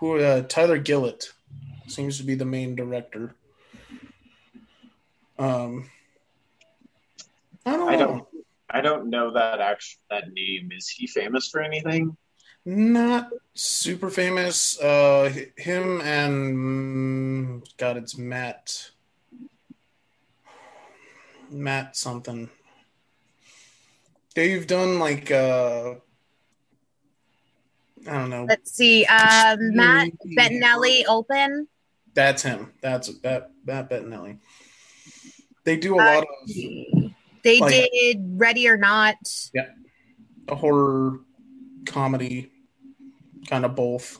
[0.00, 1.32] who uh, Tyler Gillett
[1.86, 3.34] seems to be the main director.
[5.38, 5.90] Um
[7.64, 7.92] I don't know.
[7.92, 8.28] I don't
[8.70, 10.70] I don't know that actual that name.
[10.72, 12.16] Is he famous for anything?
[12.64, 14.80] Not super famous.
[14.80, 18.90] Uh him and mm, God, it's Matt
[21.50, 22.50] Matt something.
[24.34, 25.94] They've done like uh
[28.08, 28.44] I don't know.
[28.48, 31.66] Let's see, um, Matt Bettinelli, Olpin.
[32.14, 32.72] That's him.
[32.80, 34.38] That's that Matt Bettinelli.
[35.64, 39.16] They do a Uh, lot of They Like- did Ready or Not.
[39.54, 39.68] Yeah,
[40.48, 41.20] a horror
[41.86, 42.50] comedy
[43.48, 44.18] kind of both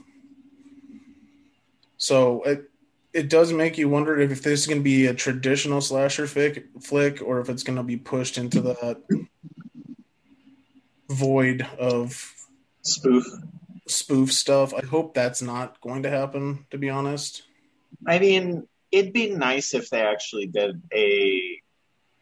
[1.97, 2.71] so it
[3.13, 6.67] it does make you wonder if this is going to be a traditional slasher flick,
[6.83, 8.99] flick or if it's going to be pushed into that
[11.09, 12.33] void of
[12.85, 13.25] Spoof.
[13.87, 14.75] Spoof stuff.
[14.75, 17.43] I hope that's not going to happen to be honest.
[18.07, 21.61] I mean, it'd be nice if they actually did a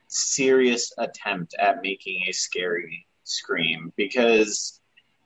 [0.08, 4.80] serious attempt at making a scary scream because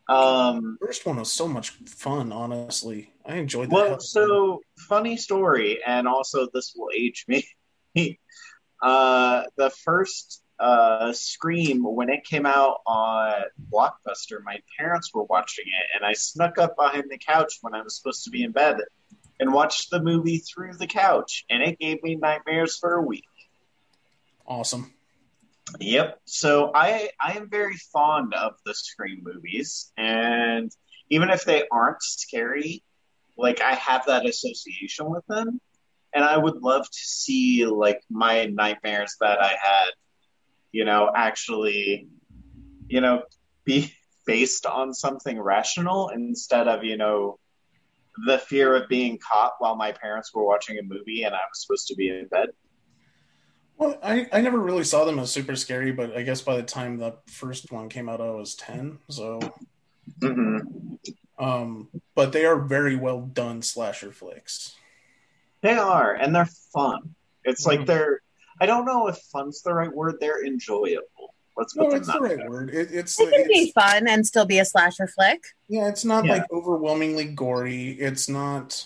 [0.08, 3.12] um the first one was so much fun honestly.
[3.26, 7.44] I enjoyed that well so funny story and also this will age me.
[8.80, 13.32] Uh the first uh scream when it came out on
[13.72, 17.82] blockbuster my parents were watching it and i snuck up behind the couch when i
[17.82, 18.78] was supposed to be in bed
[19.38, 23.24] and watched the movie through the couch and it gave me nightmares for a week
[24.46, 24.92] awesome
[25.80, 26.20] Yep.
[26.24, 30.70] So I I am very fond of the Scream movies, and
[31.10, 32.82] even if they aren't scary,
[33.36, 35.60] like I have that association with them,
[36.14, 39.90] and I would love to see like my nightmares that I had,
[40.78, 42.06] you know, actually,
[42.86, 43.22] you know,
[43.64, 43.92] be
[44.26, 47.40] based on something rational instead of you know
[48.26, 51.64] the fear of being caught while my parents were watching a movie and I was
[51.64, 52.50] supposed to be in bed.
[53.76, 56.62] Well, I, I never really saw them as super scary, but I guess by the
[56.62, 58.98] time the first one came out, I was 10.
[59.08, 59.40] So,
[60.20, 60.58] hmm
[61.38, 64.74] um, but they are very well done slasher flicks.
[65.62, 67.14] They are, and they're fun.
[67.44, 67.86] It's like Mhm.
[67.86, 68.20] they're.
[68.60, 70.16] I don't know if fun's the right word.
[70.20, 71.34] They're enjoyable.
[71.56, 72.48] Let's put No, it's the that right way.
[72.48, 72.70] word.
[72.70, 75.42] It, it's, It can be fun and still be a slasher flick.
[75.68, 76.32] yeah, it's not Yeah.
[76.34, 77.90] like overwhelmingly gory.
[77.92, 78.84] It's not,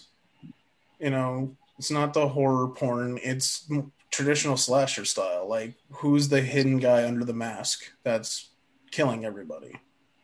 [0.98, 3.18] you know, it's not the horror porn.
[3.22, 3.68] It's
[4.10, 5.46] traditional slasher style.
[5.48, 8.50] Like, who's the hidden guy under the mask that's
[8.90, 9.72] killing everybody?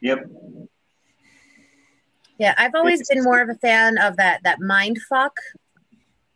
[0.01, 0.27] Yep.
[2.39, 5.37] Yeah, I've always It's- been more of a fan of that that mind fuck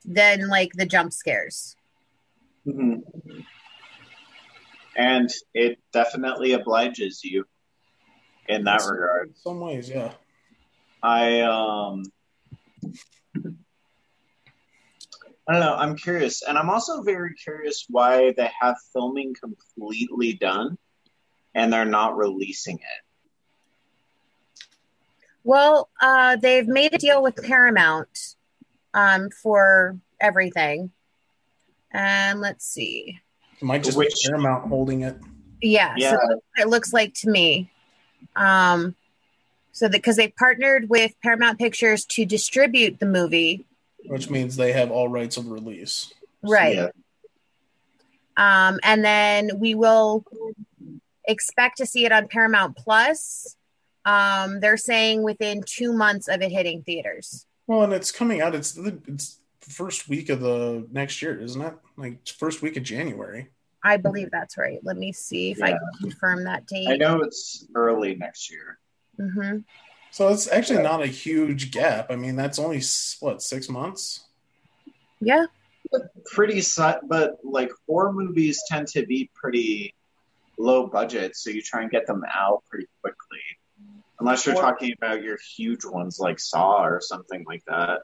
[0.04, 1.76] than like the jump scares.
[2.64, 2.94] Hmm
[4.96, 7.44] And it definitely obliges you
[8.48, 9.28] in that It's- regard.
[9.28, 10.12] In some ways, yeah.
[11.02, 12.04] I um
[15.48, 16.42] I don't know, I'm curious.
[16.42, 20.78] And I'm also very curious why they have filming completely done
[21.54, 23.04] and they're not releasing it.
[25.42, 28.36] Well, uh, they've made a deal with Paramount
[28.94, 30.92] um, for everything.
[31.93, 33.20] And let's see.
[33.61, 35.16] It might just Which- be Paramount holding it.
[35.61, 36.12] Yeah, Yeah.
[36.12, 37.70] so it looks like to me.
[38.34, 38.97] Um,
[39.72, 43.64] so that because they partnered with Paramount Pictures to distribute the movie,
[44.07, 46.12] which means they have all rights of release.
[46.43, 46.76] right?
[46.76, 46.88] Yeah.
[48.36, 50.24] Um, and then we will
[51.24, 53.57] expect to see it on Paramount Plus.
[54.05, 57.47] Um, they're saying within two months of it hitting theaters.
[57.68, 58.55] Well, and it's coming out.
[58.57, 59.41] It's it's the
[59.72, 61.74] first week of the next year, isn't it?
[61.96, 63.48] Like first week of January.
[63.84, 64.78] I believe that's right.
[64.84, 66.88] Let me see if I can confirm that date.
[66.88, 68.78] I know it's early next year.
[69.16, 69.58] hmm
[70.12, 72.10] So it's actually not a huge gap.
[72.10, 72.80] I mean, that's only
[73.20, 74.26] what six months.
[75.20, 75.46] Yeah,
[76.32, 79.94] Pretty su- but like horror movies tend to be pretty
[80.58, 83.40] low budget, so you try and get them out pretty quickly.
[84.20, 88.02] Unless you're Well- talking about your huge ones like Saw or something like that.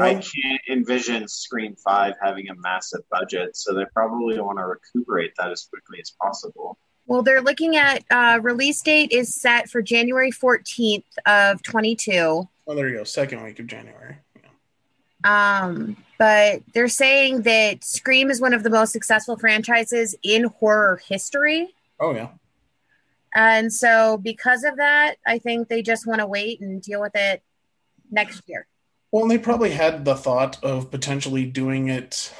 [0.00, 5.32] I can't envision Scream 5 having a massive budget, so they probably want to recuperate
[5.38, 6.78] that as quickly as possible.
[7.06, 12.12] Well, they're looking at uh, release date is set for January 14th of 22.
[12.12, 13.04] oh, there you go.
[13.04, 14.16] Second week of January.
[15.24, 15.62] Yeah.
[15.64, 21.02] Um, but they're saying that Scream is one of the most successful franchises in horror
[21.06, 21.74] history.
[21.98, 22.28] Oh yeah.
[23.34, 27.16] And so, because of that, I think they just want to wait and deal with
[27.16, 27.42] it
[28.10, 28.66] next year.
[29.12, 32.32] Well, and they probably had the thought of potentially doing it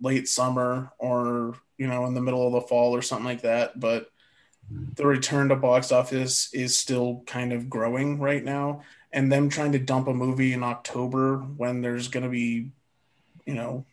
[0.00, 3.78] late summer or you know in the middle of the fall or something like that.
[3.78, 4.10] But
[4.70, 9.72] the return to box office is still kind of growing right now, and them trying
[9.72, 12.70] to dump a movie in October when there's going to be,
[13.44, 13.84] you know,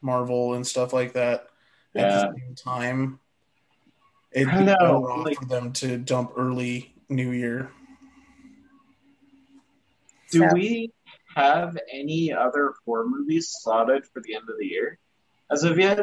[0.00, 1.48] Marvel and stuff like that
[1.96, 3.18] at the same time.
[4.30, 7.72] It'd I be know, better off like- for them to dump early New Year.
[10.30, 10.92] Do So- we
[11.40, 14.98] have any other horror movies slotted for the end of the year
[15.50, 15.98] as of yet?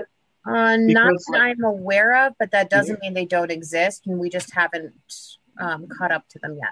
[0.45, 4.17] Uh, not that like- I'm aware of, but that doesn't mean they don't exist, and
[4.19, 4.93] we just haven't
[5.59, 6.71] um, caught up to them yet.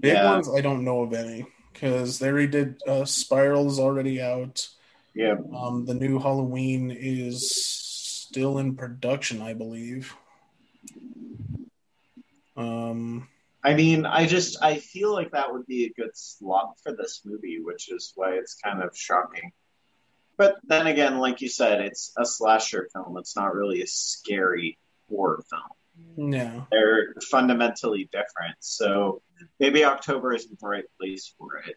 [0.00, 0.32] Big Yeah.
[0.32, 2.82] ones, I don't know of any because they already did.
[2.86, 4.68] Uh, Spiral is already out.
[5.14, 5.36] Yeah.
[5.56, 10.14] Um, the new Halloween is still in production, I believe.
[12.56, 13.28] Um,
[13.68, 17.20] I mean, I just I feel like that would be a good slot for this
[17.26, 19.52] movie, which is why it's kind of shocking.
[20.38, 23.18] But then again, like you said, it's a slasher film.
[23.18, 24.78] It's not really a scary
[25.10, 26.30] horror film.
[26.30, 26.66] No.
[26.70, 28.56] They're fundamentally different.
[28.60, 29.20] So
[29.60, 31.76] maybe October isn't the right place for it.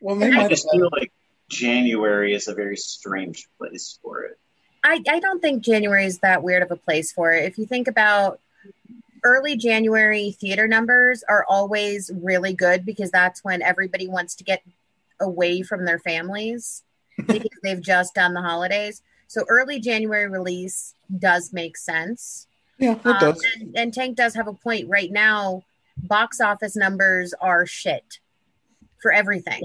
[0.00, 1.12] well, they I just have, feel like
[1.50, 4.38] January is a very strange place for it.
[4.82, 7.44] I, I don't think January is that weird of a place for it.
[7.44, 8.40] If you think about
[9.26, 14.62] early January theater numbers are always really good because that's when everybody wants to get
[15.20, 16.84] away from their families
[17.26, 19.02] because they've just done the holidays.
[19.26, 22.46] So early January release does make sense.
[22.78, 23.44] yeah, it Um, does.
[23.60, 24.88] and, and Tank does have a point.
[24.88, 25.64] Right now,
[25.96, 28.20] box office numbers are shit
[29.02, 29.62] for everything.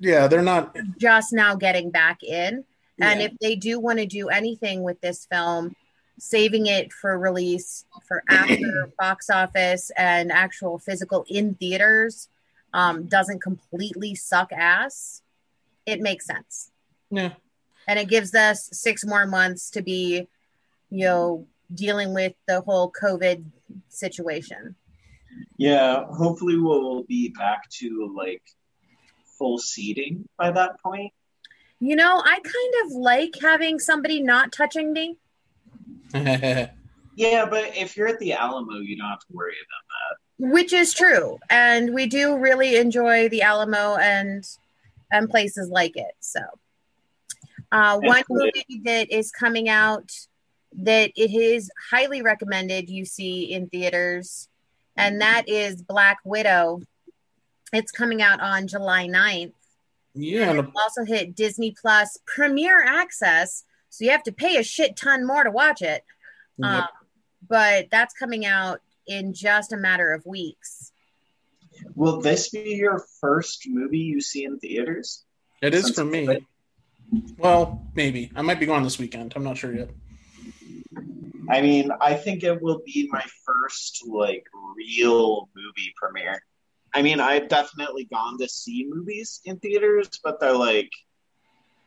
[0.00, 0.76] Yeah, they're not.
[0.98, 2.64] Just now getting back in.
[3.00, 3.26] And yeah.
[3.26, 5.76] if they do want to do anything with this film,
[6.18, 12.28] saving it for release for after box office and actual physical in theaters
[12.72, 15.22] um, doesn't completely suck ass,
[15.86, 16.70] it makes sense.
[17.10, 17.32] yeah,
[17.86, 20.28] And it gives us six more months to be,
[20.90, 23.44] you know, dealing with the whole COVID
[23.88, 24.74] situation.
[25.56, 28.42] Yeah, hopefully we'll be back to like
[29.38, 31.12] full seating by that point.
[31.80, 35.18] You know, I kind of like having somebody not touching me.
[37.16, 40.52] Yeah, but if you're at the Alamo, you don't have to worry about that.
[40.52, 44.44] which is true and we do really enjoy the alamo and
[45.12, 46.40] and places like it so.
[47.70, 50.10] Uh, one movie that is coming out
[50.76, 54.48] that it is highly recommended you see in theaters
[54.96, 56.80] and that is black widow.
[57.72, 59.52] It's coming out on july 9th
[60.16, 63.64] yeah, and it also hit disney plus premiere access
[63.94, 66.02] so you have to pay a shit ton more to watch it
[66.58, 66.70] Yep.
[66.70, 66.86] um,
[67.48, 70.92] but that's coming out in just a matter of weeks.
[71.94, 75.24] Will this be your first movie you see in theaters?
[75.60, 76.26] it is Sounds for me.
[76.26, 76.44] good.
[77.36, 79.32] Well, maybe I might be going this weekend.
[79.36, 79.90] I'm not sure yet.
[81.50, 84.44] I mean, I think it will be my first like
[84.76, 86.42] real movie premiere.
[86.94, 90.90] I mean, I've definitely gone to see movies in theaters, but they're like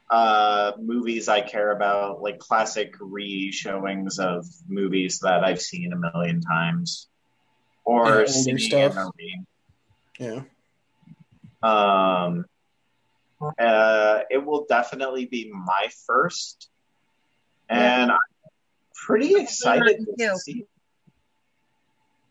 [0.10, 6.41] uh movies I care about, like classic re-showings of movies that I've seen a million
[6.41, 7.08] times.
[7.84, 8.95] Or older seeing stuff.
[8.97, 9.43] a re-
[10.20, 10.41] Yeah,
[11.64, 12.45] Um,
[13.60, 16.70] uh, it will definitely be my first,
[17.70, 18.18] and I'm
[18.93, 20.36] pretty excited Mine to too.
[20.38, 20.66] see.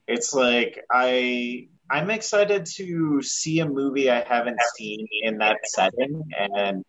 [0.06, 6.22] It's like I I'm excited to see a movie I haven't seen in that setting
[6.38, 6.84] and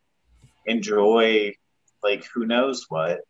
[0.68, 1.55] enjoy
[2.03, 3.22] like who knows what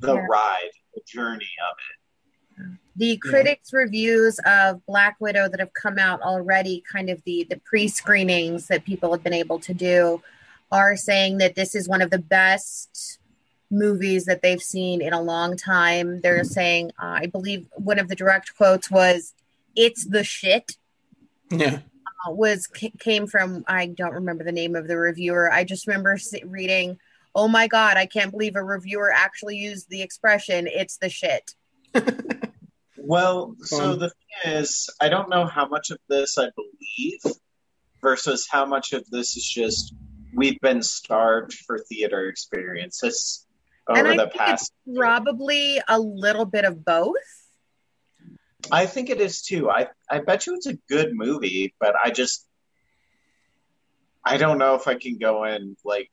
[0.00, 0.26] the Yeah.
[0.30, 2.78] ride, the journey of it.
[2.96, 7.60] the critics reviews of black widow that have come out already kind of the the
[7.64, 10.20] pre-screenings that people have been able to do
[10.72, 13.18] are saying that this is one of the best
[13.70, 18.08] movies that they've seen in a long time they're saying uh, i believe one of
[18.08, 19.34] the direct quotes was
[19.76, 20.76] it's the shit
[21.50, 21.78] yeah.
[22.26, 22.66] Uh, was
[22.98, 26.98] came from i don't remember the name of the reviewer i just remember reading
[27.34, 31.54] oh my god i can't believe a reviewer actually used the expression it's the shit
[33.00, 37.20] Well, so Um, the thing is, I don't know how much of this I believe
[38.02, 39.94] versus how much of this is just
[40.34, 43.46] we've been starved for theater experiences
[43.94, 44.72] And over I the think past.
[44.94, 47.14] probably a little bit of both.
[48.70, 49.70] I think it is too.
[49.70, 52.46] I I bet you it's a good movie, but I just
[54.24, 56.10] I don't know if I can go in like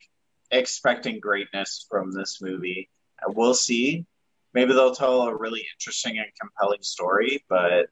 [0.51, 2.89] expecting greatness from this movie.
[3.19, 4.05] Uh, we'll see.
[4.53, 7.87] Maybe they'll tell a really interesting and compelling story, but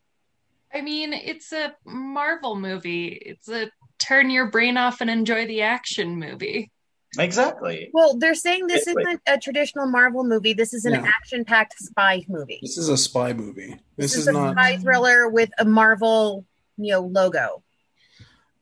[0.73, 3.07] I mean, it's a Marvel movie.
[3.07, 6.71] It's a turn your brain off and enjoy the action movie.
[7.19, 7.89] Exactly.
[7.93, 10.53] Well, they're saying this It's like- isn't a traditional Marvel movie.
[10.53, 11.05] This is an No.
[11.05, 12.59] action-packed spy movie.
[12.61, 13.79] This is a spy movie.
[13.97, 14.53] This, This, is, is, a not.
[14.53, 16.45] spy thriller with a Marvel,
[16.77, 17.61] you know, logo.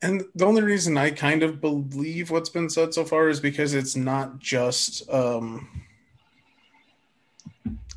[0.01, 3.73] And the only reason I kind of believe what's been said so far is because
[3.75, 5.67] it's not just um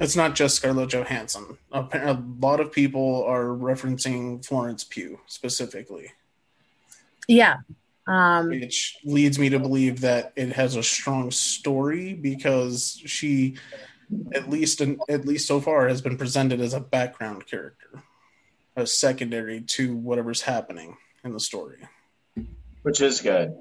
[0.00, 1.56] it's not just Scarlett Johansson.
[1.72, 6.10] A, a lot of people are referencing Florence Pugh specifically,
[7.28, 7.58] Yeah.
[8.06, 13.56] Um, which leads me to believe that it has a strong story because she,
[14.34, 18.02] at least in, at least so far, has been presented as a background character,
[18.76, 21.78] a secondary to whatever's happening in the story.
[22.82, 23.56] Which is good.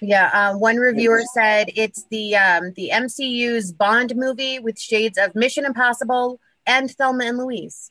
[0.00, 0.30] yeah.
[0.32, 5.64] Uh, one reviewer said it's the um, the MCU's Bond movie with shades of Mission
[5.64, 7.90] Impossible and Thelma and Louise.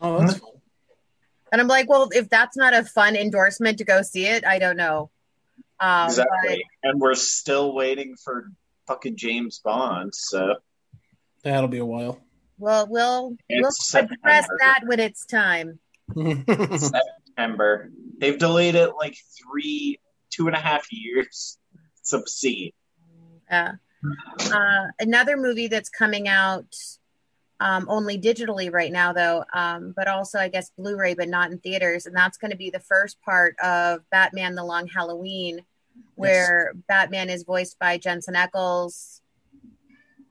[0.00, 0.50] Oh, that's fun.
[1.52, 4.58] And I'm like, well, if that's not a fun endorsement to go see it, I
[4.58, 5.10] don't know.
[5.80, 6.64] Um, Exactly.
[6.82, 8.50] And we're still waiting for
[8.86, 10.56] fucking James Bond, so
[11.46, 12.20] That'll be a while.
[12.58, 15.78] Well, we'll we'll address that when it's time.
[16.16, 17.90] September.
[18.18, 21.58] They've delayed it like three, two and a half years.
[22.00, 22.72] It's obscene.
[23.48, 23.74] Uh,
[24.52, 26.74] uh, another movie that's coming out
[27.60, 31.58] um, only digitally right now, though, um, but also I guess Blu-ray, but not in
[31.58, 35.62] theaters, and that's going to be the first part of Batman: The Long Halloween,
[36.16, 39.20] where Batman is voiced by Jensen Ackles,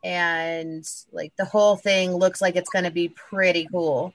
[0.03, 4.13] and like the whole thing looks like it's going to be pretty cool.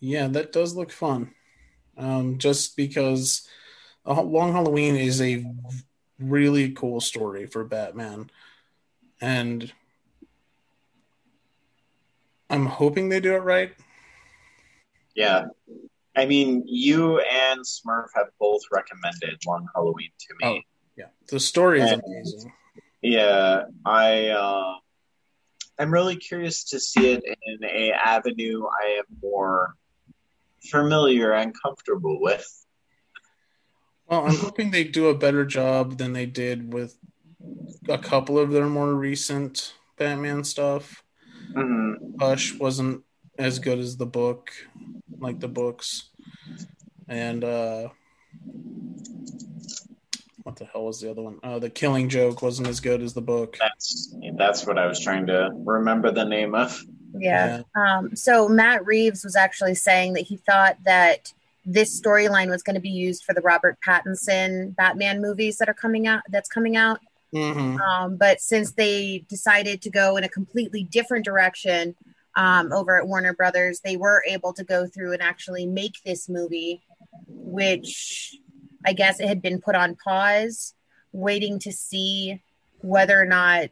[0.00, 1.32] yeah, that does look fun.
[1.96, 3.48] Um, just because
[4.04, 5.46] Long Halloween is a
[6.18, 8.30] really cool story for Batman,
[9.20, 9.72] and
[12.50, 13.72] I'm hoping they do it right.
[15.14, 15.46] Yeah.
[16.16, 20.66] I mean, you and Smurf have both recommended Long Halloween to me.
[20.96, 22.52] Yeah, the story is And- amazing.
[23.02, 24.74] Yeah, I uh,
[25.78, 29.74] I'm really curious to see it in a avenue I am more
[30.70, 32.46] familiar and comfortable with.
[34.08, 36.96] Well, I'm hoping they do a better job than they did with
[37.88, 41.04] a couple of their more recent Batman stuff.
[41.56, 42.20] Mhm.
[42.20, 43.02] Hush wasn't
[43.38, 44.50] as good as the book,
[45.18, 46.10] like the books.
[47.08, 47.88] And uh
[50.42, 51.38] what the hell was the other one?
[51.42, 53.56] Uh The Killing Joke wasn't as good as the book.
[53.58, 56.82] That's that's what I was trying to remember the name of.
[57.18, 57.62] Yeah.
[57.74, 61.32] Um, so Matt Reeves was actually saying that he thought that
[61.64, 65.74] this storyline was going to be used for the Robert Pattinson Batman movies that are
[65.74, 66.22] coming out.
[66.28, 67.00] That's coming out.
[67.36, 71.94] Hmm Um, but since they decided to go in a completely different direction
[72.36, 76.28] um, over at Warner Brothers, they were able to go through and actually make this
[76.28, 76.82] movie,
[77.28, 78.36] which
[78.84, 80.74] I guess it had been put on pause,
[81.12, 82.42] waiting to see
[82.80, 83.70] whether or not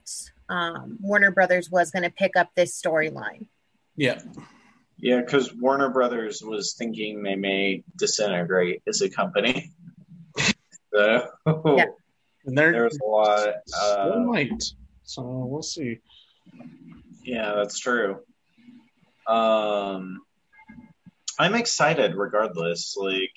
[0.48, 3.46] um, Warner Brothers was going to pick up this storyline.
[3.96, 4.20] Yeah.
[4.98, 9.72] Yeah, because Warner Brothers was thinking they may disintegrate as a company.
[10.94, 11.28] so
[11.76, 11.86] Yeah.
[12.46, 13.54] And they're there's a lot.
[13.80, 14.62] Uh, might.
[15.02, 16.00] So we'll see.
[17.24, 18.20] yeah, that's true.
[19.26, 20.20] Um,
[21.38, 22.96] I'm excited regardless.
[22.96, 23.36] Like,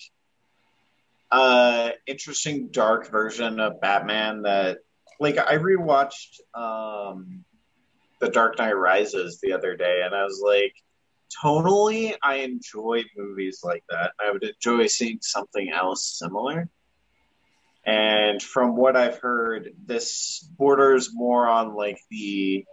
[1.31, 4.79] uh, interesting dark version of Batman that,
[5.19, 7.43] like, I rewatched um,
[8.19, 10.73] The Dark Knight Rises the other day, and I was like,
[11.43, 14.11] tonally, I enjoy movies like that.
[14.19, 16.69] I would enjoy seeing something else similar.
[17.87, 22.65] And from what I've heard, this borders more on like the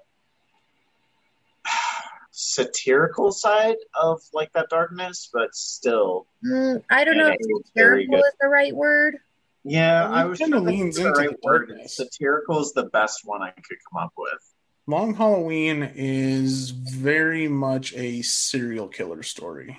[2.33, 8.17] satirical side of like that darkness, but still, Mm, I don't know if it satirical
[8.19, 9.17] is the right word.
[9.63, 11.69] yeah, Well, I was kinda trying to leans into right the word.
[11.69, 11.97] darkness.
[11.97, 14.39] Satirical is the best one I could come up with.
[14.87, 19.79] Long Halloween is very much a serial killer story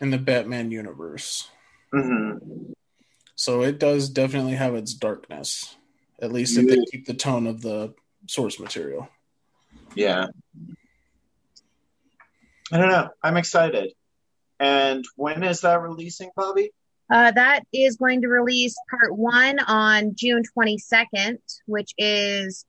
[0.00, 1.48] in the Batman universe.
[1.92, 2.32] hmm
[3.36, 5.76] So it does definitely have its darkness,
[6.20, 7.94] at least if they keep the tone of the
[8.26, 9.08] source material.
[9.94, 10.26] Yeah.
[12.72, 13.10] I don't know.
[13.22, 13.92] I'm excited.
[14.58, 16.70] And when is that releasing, Bobby?
[17.10, 22.64] Uh, that is going to release part one on June 22nd, which is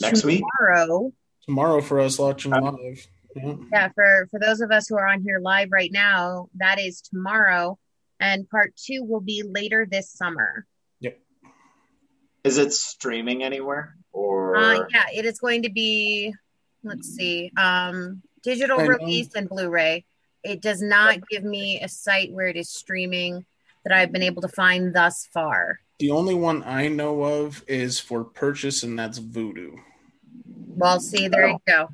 [0.00, 0.42] Next week?
[0.60, 1.12] tomorrow.
[1.46, 3.06] Tomorrow for us watching Um, live.
[3.36, 3.54] Yeah.
[3.72, 7.00] Yeah, for for those of us who are on here live right now, that is
[7.00, 7.78] tomorrow,
[8.20, 10.66] and part two will be later this summer.
[11.00, 11.18] Yep.
[12.44, 13.94] Is it streaming anywhere?
[14.12, 16.34] Or Uh, yeah, it is going to be.
[16.84, 18.88] Let's see, um, digital I know.
[18.90, 20.04] release and Blu-ray.
[20.44, 23.44] It does not give me a site where it is streaming
[23.84, 25.80] that I've been able to find thus far.
[25.98, 29.74] The only one I know of is for purchase, and that's Vudu.
[30.68, 31.88] Well, see, there you go.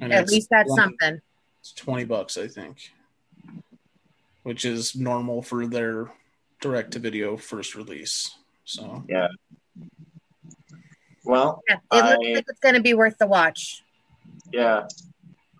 [0.00, 1.20] And At least that's 20 something.
[1.60, 2.90] It's twenty bucks, I think,
[4.48, 6.10] which is normal for their
[6.62, 8.34] direct-to-video first release.
[8.64, 9.28] So yeah.
[11.22, 13.82] well, Yeah, it I- looks like it's going to be worth the watch.
[14.52, 14.86] yeah.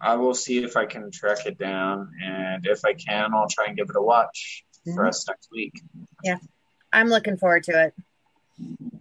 [0.01, 3.65] I will see if I can track it down, and if I can, I'll try
[3.67, 4.65] and give it a watch
[4.95, 5.09] for Mhm.
[5.09, 5.73] us next week.
[6.23, 6.39] Yeah,
[6.93, 7.95] I'm looking forward to it.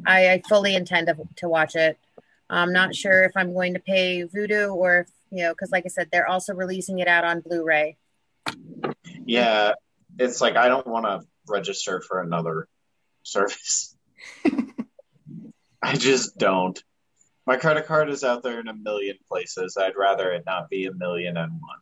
[0.08, 2.00] I, I fully intend to, to watch it.
[2.50, 5.86] I'm not sure if I'm going to pay Vudu or if, you know, because like
[5.86, 7.98] I said, they're also releasing it out on Blu ray.
[9.28, 9.74] Yeah,
[10.18, 12.68] it's like I don't want to register for another
[13.24, 13.96] service.
[15.82, 16.82] I just don't.
[17.46, 19.78] My credit card is out there in a million places.
[19.80, 21.80] I'd rather it not be a million and one.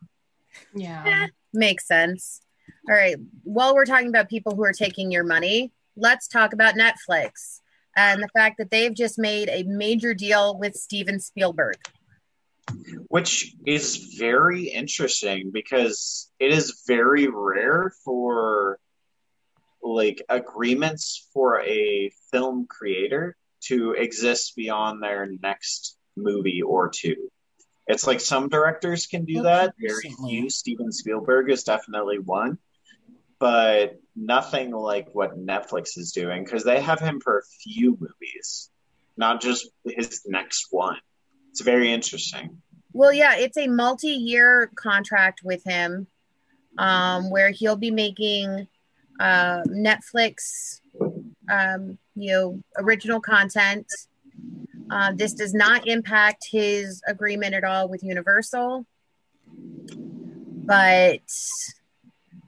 [0.74, 1.04] Yeah.
[1.06, 2.40] Eh, makes sense.
[2.88, 3.16] All right.
[3.42, 7.60] While we're talking about people who are taking your money, let's talk about Netflix
[7.96, 11.76] and the fact that they've just made a major deal with Steven Spielberg.
[13.08, 18.78] Which is very interesting because it is very rare for
[19.82, 27.30] like agreements for a film creator to exist beyond their next movie or two.
[27.86, 29.74] It's like some directors can do oh, that.
[29.78, 30.50] Very few.
[30.50, 32.58] Steven Spielberg is definitely one,
[33.38, 38.70] but nothing like what Netflix is doing because they have him for a few movies,
[39.16, 40.96] not just his next one.
[41.56, 42.60] It's very interesting.
[42.92, 46.06] Well, yeah, it's a multi year contract with him
[46.76, 48.68] um, where he'll be making
[49.18, 50.82] uh, Netflix,
[51.50, 53.86] um, you know, original content.
[54.90, 58.84] Uh, this does not impact his agreement at all with Universal,
[59.86, 61.22] but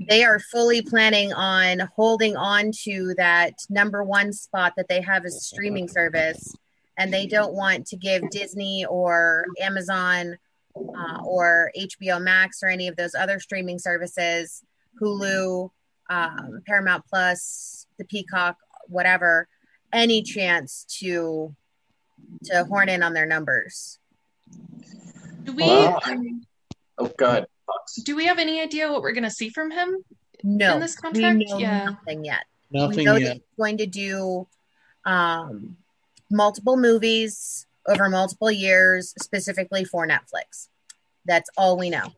[0.07, 5.25] they are fully planning on holding on to that number one spot that they have
[5.25, 6.55] as streaming service
[6.99, 10.37] and they don't want to give Disney or Amazon
[10.77, 14.63] uh, or HBO Max or any of those other streaming services,
[15.01, 15.71] Hulu,
[16.11, 18.57] um, Paramount Plus, the Peacock,
[18.89, 19.49] whatever,
[19.93, 21.55] any chance to
[22.45, 23.99] to horn in on their numbers.
[25.45, 26.17] Do we Well, I
[26.99, 27.95] oh, go ahead, Fox.
[28.03, 30.05] do we have any idea what we're going to see from him?
[30.43, 31.39] No, In this we contract?
[31.49, 31.85] know Yeah.
[31.85, 32.45] nothing yet.
[32.71, 33.27] Nothing we know yet.
[33.29, 34.47] that he's going to do
[35.05, 35.77] um,
[36.31, 40.69] multiple movies over multiple years, specifically for Netflix.
[41.25, 42.13] That's all we know.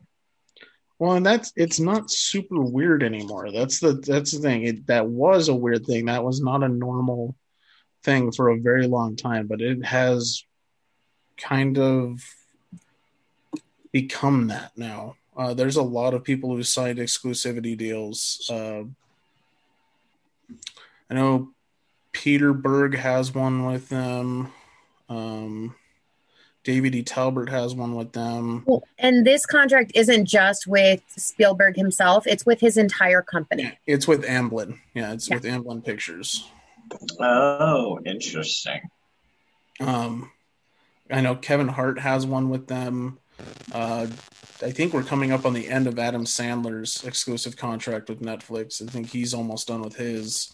[0.98, 3.50] Well, and that's it's not super weird anymore.
[3.50, 4.64] That's the that's the thing.
[4.64, 6.06] It, that was a weird thing.
[6.06, 7.34] That was not a normal
[8.02, 10.44] thing for a very long time, but it has
[11.38, 12.20] kind of
[13.92, 15.16] become that now.
[15.36, 18.46] Uh, there's a lot of people who signed exclusivity deals.
[18.52, 18.82] Uh,
[21.08, 21.50] I know
[22.12, 24.52] Peter Berg has one with them.
[25.08, 25.74] Um,
[26.62, 27.02] David E.
[27.02, 28.66] Talbert has one with them.
[28.98, 33.72] And this contract isn't just with Spielberg himself; it's with his entire company.
[33.86, 34.78] It's with Amblin.
[34.94, 35.36] Yeah, it's Yeah.
[35.36, 36.48] with Amblin Pictures.
[37.18, 38.80] Oh, interesting.
[39.80, 40.30] Um,
[41.10, 43.18] I know Kevin Hart has one with them.
[43.72, 44.06] Uh,
[44.62, 48.86] I think we're coming up on the end of Adam Sandler's exclusive contract with Netflix.
[48.86, 50.52] I think he's almost done with his.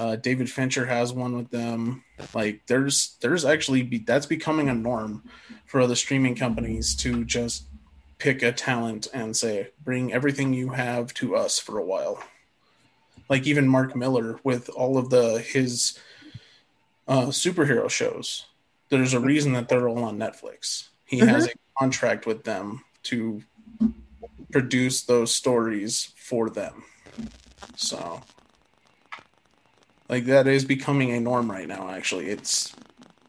[0.00, 2.02] Uh, David Fincher has one with them.
[2.32, 5.22] Like, there's there's actually be, that's becoming a norm
[5.66, 7.64] for other streaming companies to just
[8.16, 12.24] pick a talent and say, bring everything you have to us for a while.
[13.28, 15.98] Like even Mark Millar with all of the his
[17.06, 18.46] uh, superhero shows.
[18.88, 20.88] There's a reason that they're all on Netflix.
[21.04, 23.42] He has a contract with them to
[24.50, 26.84] produce those stories for them.
[27.76, 28.22] So,
[30.10, 31.88] like that is becoming a norm right now.
[31.88, 32.74] Actually, it's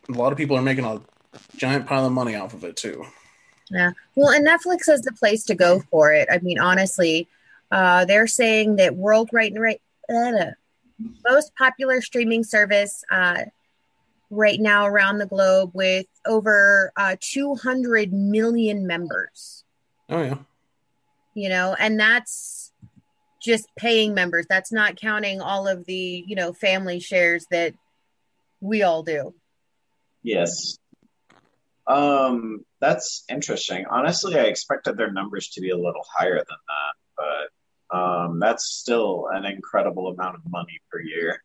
[0.09, 0.99] a lot of people are making a
[1.55, 3.05] giant pile of money off of it too.
[3.69, 3.91] Yeah.
[4.15, 6.27] Well, and Netflix is the place to go for it.
[6.29, 7.27] I mean, honestly,
[7.71, 10.51] uh, they're saying that world right and right uh,
[11.23, 13.43] most popular streaming service uh,
[14.29, 19.63] right now around the globe with over uh, 200 million members.
[20.09, 20.37] Oh yeah,
[21.35, 22.70] You know, and that's
[23.41, 24.45] just paying members.
[24.47, 27.73] That's not counting all of the you know family shares that
[28.59, 29.33] we all do.
[30.23, 30.77] Yes.
[31.87, 33.85] Um, that's interesting.
[33.89, 37.49] Honestly, I expected their numbers to be a little higher than that,
[37.89, 41.43] but um, that's still an incredible amount of money per year.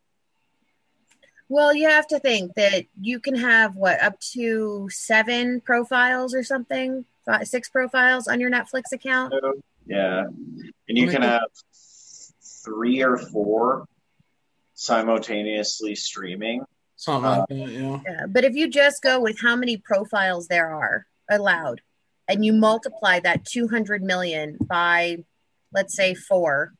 [1.49, 6.43] Well, you have to think that you can have what up to seven profiles or
[6.43, 9.33] something, five, six profiles on your Netflix account.
[9.87, 11.43] Yeah, and you can have
[12.67, 13.87] three or four
[14.75, 16.63] simultaneously streaming.
[16.97, 17.73] something Uh, like that.
[17.73, 18.01] Yeah.
[18.07, 21.81] Yeah, but if you just go with how many profiles there are allowed,
[22.29, 25.19] and you multiply that 200 million by,
[25.73, 26.73] let's say, four,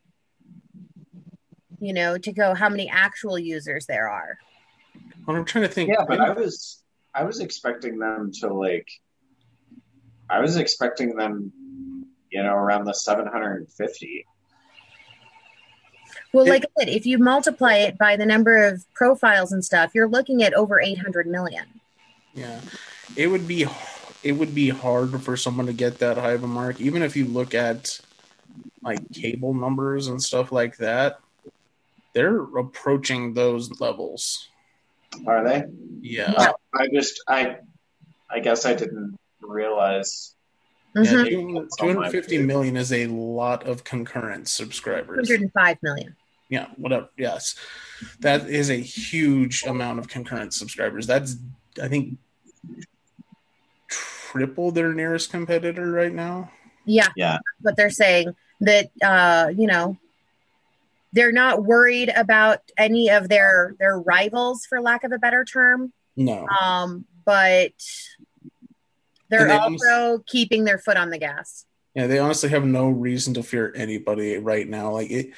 [1.79, 4.39] you know, to go how many actual users there are.
[5.27, 5.91] Well, I'm trying to think.
[5.91, 6.83] Yeah, but I was
[7.15, 8.89] I was expecting them to like
[10.31, 11.53] I was expecting them,
[12.31, 14.27] you know, around the 750.
[16.33, 19.95] Well, like I said, if you multiply it by the number of profiles and stuff,
[19.95, 21.65] you're looking at over 800 million.
[22.35, 22.61] Yeah,
[23.17, 23.67] it would be
[24.23, 27.17] it would be hard for someone to get that high of a mark, even if
[27.17, 28.01] you look at
[28.83, 31.19] like cable numbers and stuff like that.
[32.13, 34.49] They're approaching those levels.
[35.27, 35.65] Are they?
[36.01, 37.57] Yeah, Uh, I just I
[38.31, 40.35] I guess I didn't realize.
[41.05, 41.25] Yeah.
[41.25, 41.25] Mhm.
[41.25, 45.29] 200 250 million is a lot of concurrent subscribers.
[45.29, 46.17] 105 million.
[46.49, 47.09] Yeah, whatever.
[47.17, 47.57] Yes,
[48.21, 51.07] that is a huge amount of concurrent subscribers.
[51.07, 51.37] That's
[51.83, 52.19] I think
[53.89, 56.51] triple their nearest competitor right now.
[56.85, 57.09] Yeah.
[57.17, 57.39] Yeah.
[57.61, 59.97] But they're saying that, uh, you know,
[61.13, 65.93] they're not worried about any of their their rivals, for lack of a better term.
[66.17, 66.47] No.
[66.47, 67.73] Um, but
[69.29, 71.65] they're they also keeping their foot on the gas.
[71.95, 74.93] Yeah, they honestly have no reason to fear anybody right now.
[74.93, 75.33] Like it,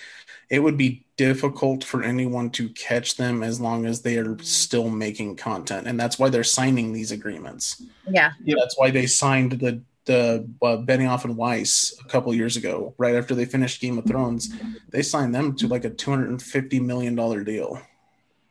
[0.50, 4.90] it would be difficult for anyone to catch them as long as they are still
[4.90, 7.82] making content, and that's why they're signing these agreements.
[8.08, 8.32] Yeah.
[8.44, 13.14] That's why they signed the the uh, Benioff and Weiss a couple years ago, right
[13.14, 14.48] after they finished Game of Thrones.
[14.88, 17.80] They signed them to like a two hundred and fifty million dollar deal.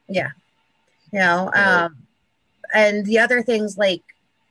[0.07, 0.29] Yeah,
[1.11, 1.97] you know, um,
[2.73, 4.03] and the other things like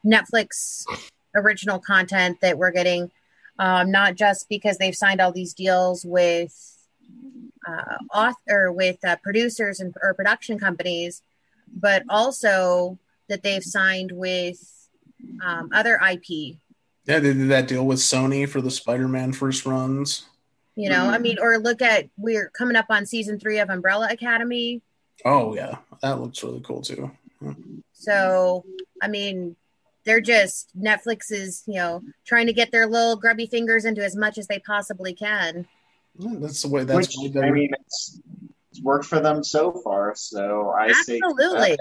[0.06, 0.84] Netflix
[1.34, 3.10] original content that we're getting,
[3.58, 6.54] um, not just because they've signed all these deals with
[7.68, 11.22] uh, author with uh, producers and or production companies,
[11.74, 12.98] but also
[13.28, 14.88] that they've signed with
[15.44, 16.56] um, other IP.
[17.06, 20.26] Yeah, they did that deal with Sony for the Spider-Man first runs.
[20.76, 21.22] You know, I Mhm.
[21.22, 24.82] mean, or look at we're coming up on season three of Umbrella Academy.
[25.24, 27.10] Oh yeah, that looks really cool too.
[27.92, 28.64] So,
[29.02, 29.56] I mean,
[30.06, 34.16] they're just Netflix is, you know, trying to get their little grubby fingers into as
[34.16, 35.66] much as they possibly can.
[36.18, 36.84] Yeah, That's the way.
[36.84, 38.20] That's Which I mean, it's,
[38.70, 40.14] it's worked for them so far.
[40.16, 41.76] So I say Absolutely.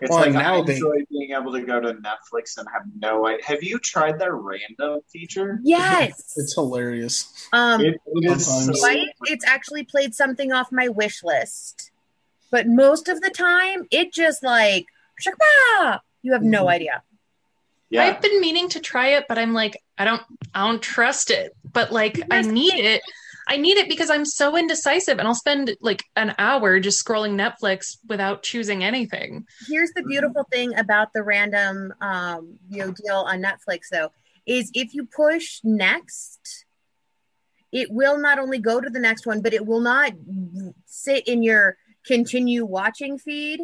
[0.00, 2.82] It's Well, like now I they- enjoy being able to go to Netflix and have
[3.00, 3.44] no idea.
[3.46, 5.58] Have you tried their random feature?
[5.64, 6.32] Yes.
[6.36, 7.48] it's hilarious.
[7.52, 8.72] um, It, it is so,
[9.24, 11.90] It's actually played something off my wish list.
[12.50, 14.86] But most of the time, it just like,
[15.20, 16.00] shakba!
[16.24, 16.70] You have no Mhm.
[16.70, 17.02] idea.
[17.90, 18.02] yeah.
[18.02, 20.22] I've been meaning to try it, but I'm like, I don't,
[20.52, 21.52] I don't trust it.
[21.72, 23.02] But like, I need it.
[23.46, 27.34] I need it because I'm so indecisive, and I'll spend like an hour just scrolling
[27.36, 29.44] Netflix without choosing anything.
[29.68, 34.10] Here's the beautiful thing about the random um, you know, deal on Netflix, though,
[34.46, 36.64] is if you push next,
[37.70, 40.12] it will not only go to the next one, but it will not
[40.86, 43.60] sit in your continue watching feed.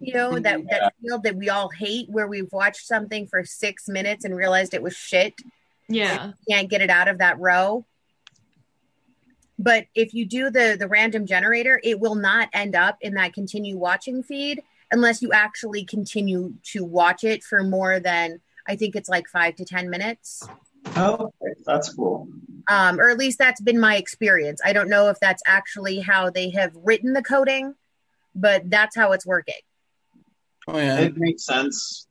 [0.00, 0.66] You know, that, Yeah.
[0.70, 4.74] that field that we all hate where we've watched something for six minutes and realized
[4.74, 5.34] it was shit.
[5.88, 6.32] Yeah.
[6.48, 7.86] can't get it out of that row.
[9.58, 13.32] But if you do the the random generator, it will not end up in that
[13.32, 14.62] continue watching feed
[14.92, 19.54] unless you actually continue to watch it for more than I think it's like five
[19.56, 20.46] to ten minutes.
[20.94, 21.32] Oh,
[21.64, 22.28] that's cool.
[22.68, 24.60] Um, or at least that's been my experience.
[24.64, 27.74] I don't know if that's actually how they have written the coding,
[28.36, 29.54] but that's how it's working.
[30.68, 32.06] Oh yeah, It makes sense.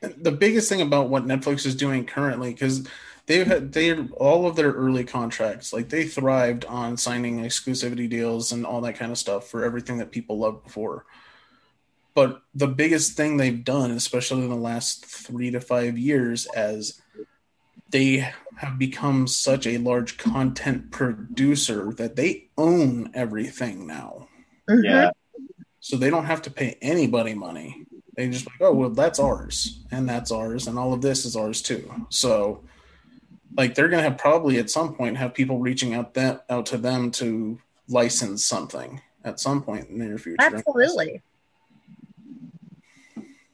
[0.00, 2.86] the biggest thing about what Netflix is doing currently, because
[3.26, 8.52] they've had they all of their early contracts, like they thrived on signing exclusivity deals
[8.52, 11.04] and all that kind of stuff for everything that people loved before.
[12.14, 17.00] But the biggest thing they've done, especially in the last three to five years, as
[17.90, 24.28] they have become such a large content producer that they own everything now.
[24.68, 24.84] Mhm.
[24.84, 25.10] Yeah.
[25.80, 27.84] So they don't have to pay anybody money.
[28.16, 31.36] They just like, oh well, that's ours, and that's ours, and all of this is
[31.36, 32.06] ours too.
[32.08, 32.64] So,
[33.56, 36.78] like, they're gonna have probably at some point have people reaching out that out to
[36.78, 40.36] them to license something at some point in the near future.
[40.40, 41.22] Absolutely.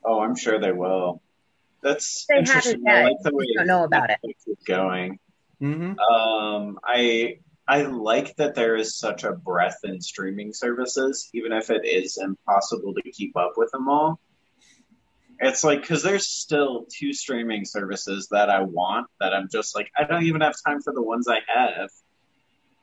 [0.02, 1.20] Oh, I'm sure they will.
[1.82, 2.88] That's They haven't interesting.
[2.88, 3.04] I yet.
[3.04, 4.18] like the way We don't know about it.
[4.24, 5.18] Netflix is going.
[5.60, 5.98] Mm-hmm.
[5.98, 11.70] Um, I I like that there is such a breadth in streaming services, even if
[11.70, 14.20] it is impossible to keep up with them all.
[15.40, 19.90] It's like because there's still two streaming services that I want that I'm just like
[19.98, 21.90] I don't even have time for the ones I have.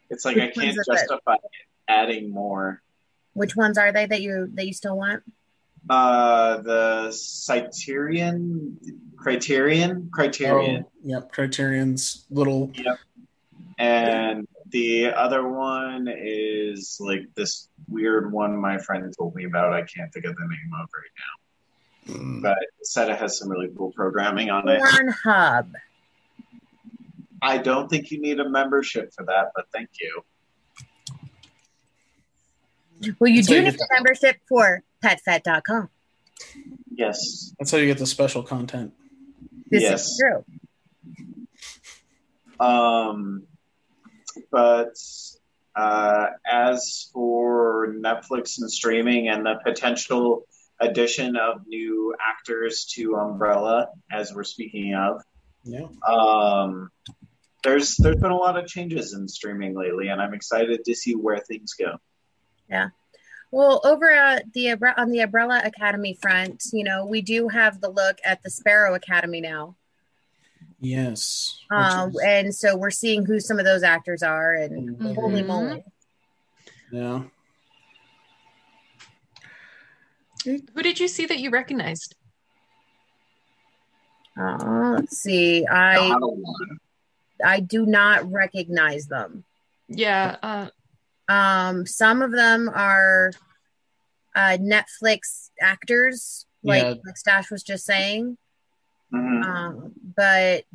[0.09, 0.91] It's like I Which ones can't is it?
[0.93, 1.35] justify
[1.87, 2.81] adding more.
[3.33, 5.23] Which ones are they that you that you still want?
[5.89, 7.17] Uh, the
[7.47, 8.77] Criterion,
[9.15, 10.85] Criterion, Criterion.
[10.85, 11.31] Oh, yep.
[11.31, 12.71] Criterion's little.
[12.75, 12.97] Yep.
[13.79, 19.73] And the other one is like this weird one my friend told me about.
[19.73, 23.37] I can't think of the name of right now, mm, but it said it has
[23.37, 24.81] some really cool programming on it.
[24.81, 25.71] Pornhub.
[27.41, 30.23] I don't think you need a membership for that, but thank you.
[33.19, 35.89] Well, you That's do you need a membership for petfet.com.
[36.93, 37.53] Yes.
[37.57, 38.93] That's how you get the special content.
[39.69, 40.05] This Yes.
[40.05, 40.45] is true.
[42.59, 43.47] Um,
[44.51, 44.93] but
[45.75, 50.45] uh, as for Netflix and streaming and the potential
[50.79, 55.21] addition of new actors to Umbrella, as we're speaking of,
[55.63, 55.87] Yeah.
[56.07, 56.91] um,
[57.63, 61.13] there's there's been a lot of changes in streaming lately, and I'm excited to see
[61.13, 61.97] where things go.
[62.69, 62.89] Yeah.
[63.51, 67.89] Well, over at the on the Umbrella Academy front, you know, we do have the
[67.89, 69.75] look at the Sparrow Academy now,
[70.81, 71.59] Yes.
[71.69, 75.15] Which um, is- and so we're seeing who some of those actors are, and Mhm.
[75.15, 75.47] holy Mhm.
[75.47, 75.83] moly,
[76.91, 77.23] yeah.
[80.43, 82.15] Who did you see that you recognized?
[84.39, 86.67] uh, let's see, I Not a lot.
[87.43, 89.43] I do not recognize them.
[89.87, 90.37] Yeah.
[90.41, 90.69] Uh,
[91.27, 93.31] Um, some of them are
[94.35, 96.93] uh, Netflix actors, like, Yeah.
[97.05, 98.37] like Stash was just saying.
[99.13, 99.43] Mhm.
[99.43, 100.65] Um, but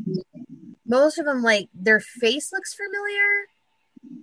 [0.86, 3.46] most of them, like their face looks familiar,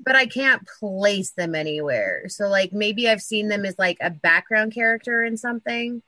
[0.05, 2.29] but I can't place them anywhere.
[2.29, 6.01] So, like, maybe I've seen them as like a background character in something.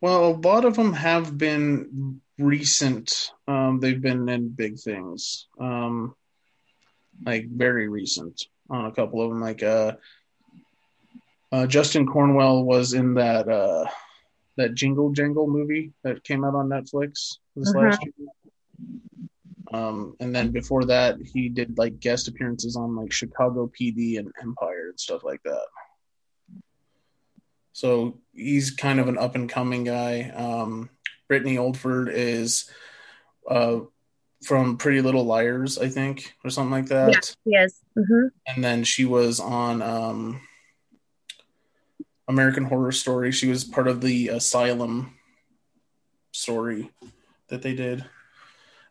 [0.00, 3.32] Well, a lot of them have been recent.
[3.46, 6.14] Um, they've been in big things, um,
[7.24, 9.40] like very recent on a couple of them.
[9.40, 9.92] Like uh,
[11.52, 13.86] uh, Justin Cornwell was in that uh,
[14.56, 17.84] that Jingle Jangle movie that came out on Netflix this Mhm.
[17.84, 18.28] last year.
[19.72, 24.30] Um, and then before that, he did like guest appearances on like Chicago PD and
[24.40, 25.64] Empire and stuff like that.
[27.72, 30.30] So he's kind of an up and coming guy.
[30.30, 30.90] Um,
[31.30, 32.70] Britne Oldford is
[33.48, 33.80] uh,
[34.44, 37.34] from Pretty Little Liars, I think, or something like that.
[37.46, 37.80] Yeah, yes.
[37.96, 40.40] hmm And then she was on um,
[42.28, 43.32] American Horror Story.
[43.32, 45.14] She was part of the Asylum
[46.32, 46.90] story
[47.48, 48.04] that they did.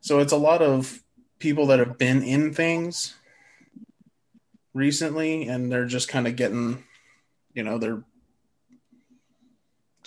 [0.01, 1.01] So it's a lot of
[1.39, 3.15] people that have been in things
[4.73, 6.83] recently, and they're just kind of getting,
[7.53, 8.03] you know, they're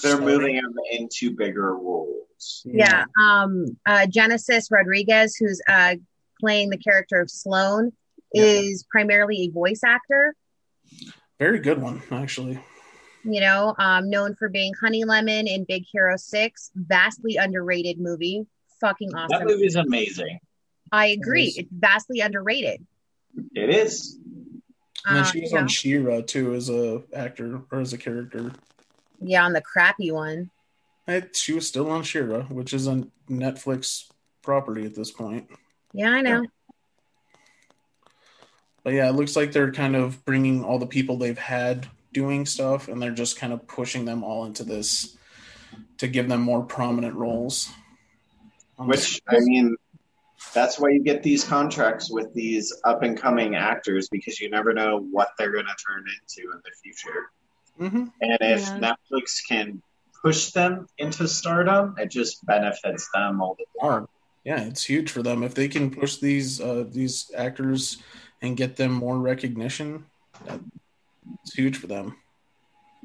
[0.03, 2.63] They're starting- moving them into bigger roles.
[2.65, 3.05] Yeah.
[3.21, 5.97] Um, uh, Genesis Rodriguez, who's uh,
[6.41, 7.93] playing the character of Sloane,
[8.33, 8.45] Yeah.
[8.45, 10.35] is primarily a voice actor.
[11.39, 12.59] very good one actually.
[13.25, 18.47] You know, um, known for being Honey Lemon in Big Hero Six, vastly underrated movie.
[18.81, 19.29] Fucking awesome.
[19.31, 19.49] That awesome.
[19.49, 20.41] movie's amazing.
[20.93, 21.45] I agree.
[21.45, 21.57] Yes.
[21.59, 22.87] It's vastly underrated.
[23.55, 24.19] It is.
[25.07, 25.59] And then Uh, she was yeah.
[25.59, 28.53] on She-Ra too as a actor or as a character.
[29.21, 30.51] yeah, on the crappy one.
[31.09, 34.11] I, she was still on She-Ra, which is a Netflix
[34.43, 35.49] property at this point.
[35.95, 36.47] Yeah, I know.
[38.83, 42.47] But yeah, it looks like they're kind of bringing all the people they've had doing
[42.47, 45.19] stuff, and they're just kind of pushing them all into this
[45.99, 47.71] to give them more prominent roles.
[48.79, 49.77] On Which I mean,
[50.55, 54.73] that's why you get these contracts with these up and coming actors because you never
[54.73, 57.31] know what they're going to turn into in the future.
[57.81, 58.13] Mhm.
[58.23, 58.79] And if Yeah.
[58.79, 59.83] Netflix can
[60.23, 64.09] push them into stardom, it just benefits them all the Oh,
[64.45, 67.99] yeah, it's huge for them if they can push these uh, these actors
[68.43, 70.07] and get them more recognition.
[70.47, 70.61] That,
[71.43, 72.17] it's huge for them.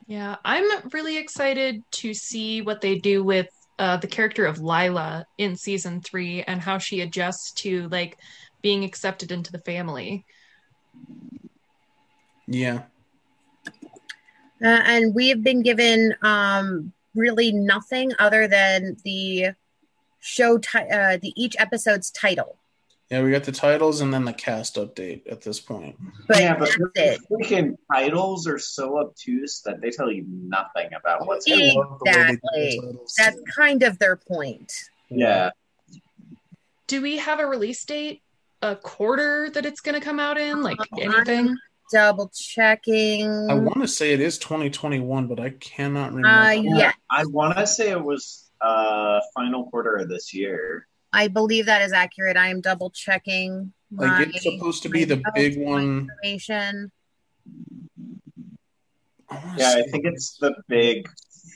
[0.07, 3.47] Yeah, I'm really excited to see what they do with
[3.77, 8.17] uh, the character of Lila in season three and how she adjusts to like
[8.61, 10.25] being accepted into the family.
[12.47, 12.83] Yeah,
[14.61, 19.51] Uh, and we have been given um, really nothing other than the
[20.19, 22.57] show, ti- uh, the each episode's title.
[23.09, 25.95] Yeah, we got the titles and then the cast update at this point.
[26.27, 27.19] But yeah, but that's it.
[27.29, 31.89] the freaking titles are so obtuse that they tell you nothing about what's going on.
[31.89, 32.79] love the way they do the Exactly.
[32.81, 33.13] titles.
[33.17, 34.71] That's kind of their point.
[35.09, 35.49] Yeah.
[36.87, 38.21] Do we have a release date?
[38.61, 40.61] A quarter that it's going to come out in?
[40.61, 41.55] Like Um, anything?
[41.93, 43.25] Double checking.
[43.49, 46.27] I want to say it is 2021, but I cannot remember.
[46.27, 50.85] Uh, yeah, I want to say it was uh final quarter of this year.
[51.11, 52.37] I believe that is accurate.
[52.37, 53.73] I am double checking.
[53.91, 56.09] like my- it's supposed to be the big one.
[56.23, 56.91] Information.
[59.27, 61.07] I wanna Yeah, I think it's the big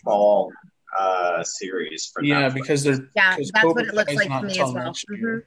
[0.04, 0.52] fall
[0.98, 2.54] uh series for yeah, Netflix.
[2.56, 4.86] because they're Yeah, 'cause that's what it looks like not to me as well.
[4.86, 5.44] next Mhm.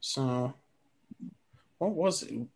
[0.00, 0.54] So,
[1.78, 2.46] what was it?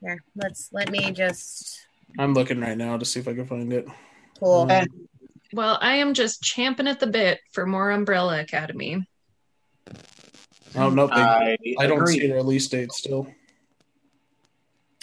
[0.00, 1.86] Here, let's let me just
[2.18, 3.86] I'm looking right now to see if I can find it.
[4.38, 4.68] pull.
[4.70, 4.88] And
[5.56, 9.08] Well, I am just champing at the bit for more Umbrella Academy.
[10.74, 12.20] Oh no, they, I, I don't agree.
[12.20, 13.26] see a release date still.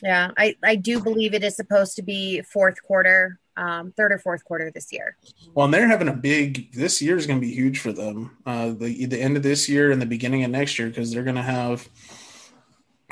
[0.03, 4.19] Yeah, I I do believe it is supposed to be fourth quarter, um, third or
[4.19, 5.17] fourth quarter this year.
[5.55, 6.71] Well, and they're having a big.
[6.71, 8.37] This year is going to be huge for them.
[8.45, 11.23] Uh, the the end of this year and the beginning of next year because they're
[11.23, 11.89] going to have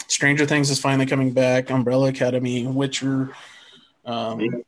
[0.06, 1.72] Stranger Things is finally coming back.
[1.72, 3.32] Umbrella Academy, Witcher.
[4.06, 4.64] Um,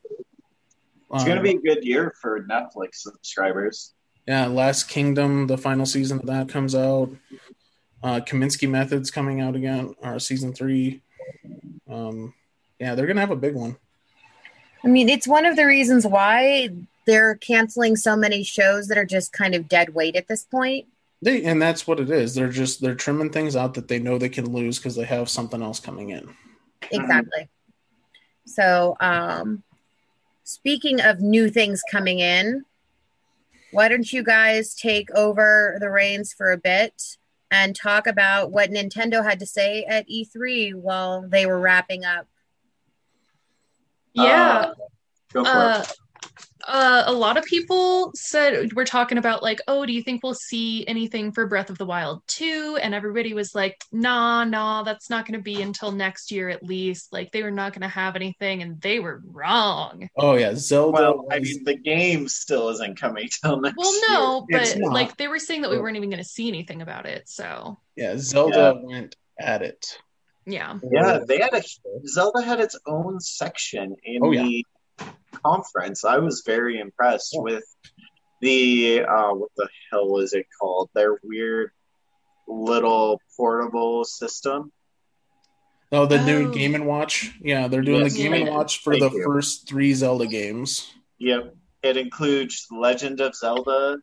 [1.13, 3.93] It's going to be a good year for Netflix subscribers.
[4.27, 4.47] yeah.
[4.47, 7.11] Last Kingdom, the final season of that comes out.
[8.01, 11.01] Uh, Kominsky Methods coming out again, or season three.
[11.89, 12.33] Um,
[12.79, 13.77] yeah, they're going to have a big one.
[14.83, 16.69] I mean, it's one of the reasons why
[17.05, 20.87] they're canceling so many shows that are just kind of dead weight at this point.
[21.21, 22.35] They and that's what it is.
[22.35, 25.29] They're just they're trimming things out that they know they can lose because they have
[25.29, 26.35] something else coming in.
[26.91, 27.47] Exactly.
[28.45, 29.63] So, um,
[30.43, 32.65] speaking of new things coming in,
[33.71, 37.17] why don't you guys take over the reins for a bit
[37.49, 42.27] and talk about what Nintendo had to say at E3 while they were wrapping up?
[44.13, 44.57] Yeah.
[44.57, 44.73] Uh,
[45.33, 45.93] go for Uh, it.
[46.67, 50.33] Uh, a lot of people said we're talking about like, oh, do you think we'll
[50.33, 52.79] see anything for Breath of the Wild 2?
[52.81, 56.63] And everybody was like, nah, nah, that's not going to be until next year at
[56.63, 57.11] least.
[57.11, 60.07] Like they were not going to have anything, and they were wrong.
[60.17, 60.93] Oh yeah, Zelda.
[60.93, 64.59] Well, I mean, the game still isn't coming till next Well, no, year.
[64.59, 67.27] But like they were saying that we weren't even going to see anything about it.
[67.27, 69.97] So yeah, Zelda went at it.
[70.45, 71.63] yeah, Yeah, they had a
[72.07, 74.43] Zelda had its own section in Oh, yeah.
[74.43, 74.65] the
[75.45, 76.03] conference.
[76.05, 77.41] I was very impressed Yeah.
[77.41, 77.63] with
[78.41, 80.89] the uh, what the hell is it called?
[80.93, 81.71] Their weird
[82.47, 84.71] little portable system.
[85.91, 86.25] Oh, the Oh.
[86.25, 87.31] new Game and Watch.
[87.41, 88.49] Yeah, they're doing Yes, the Game and.
[88.49, 89.23] Watch for Thank the you.
[89.25, 90.91] first three Zelda games.
[91.19, 91.55] Yep.
[91.83, 93.97] It includes Legend of Zelda,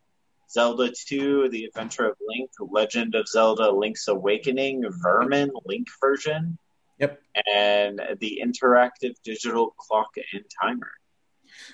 [0.51, 6.59] Zelda 2, The Adventure of Link, Legend of Zelda Link's Awakening, Vermin Link version,
[6.99, 7.20] Yep.
[7.55, 10.93] and the interactive digital clock and timer.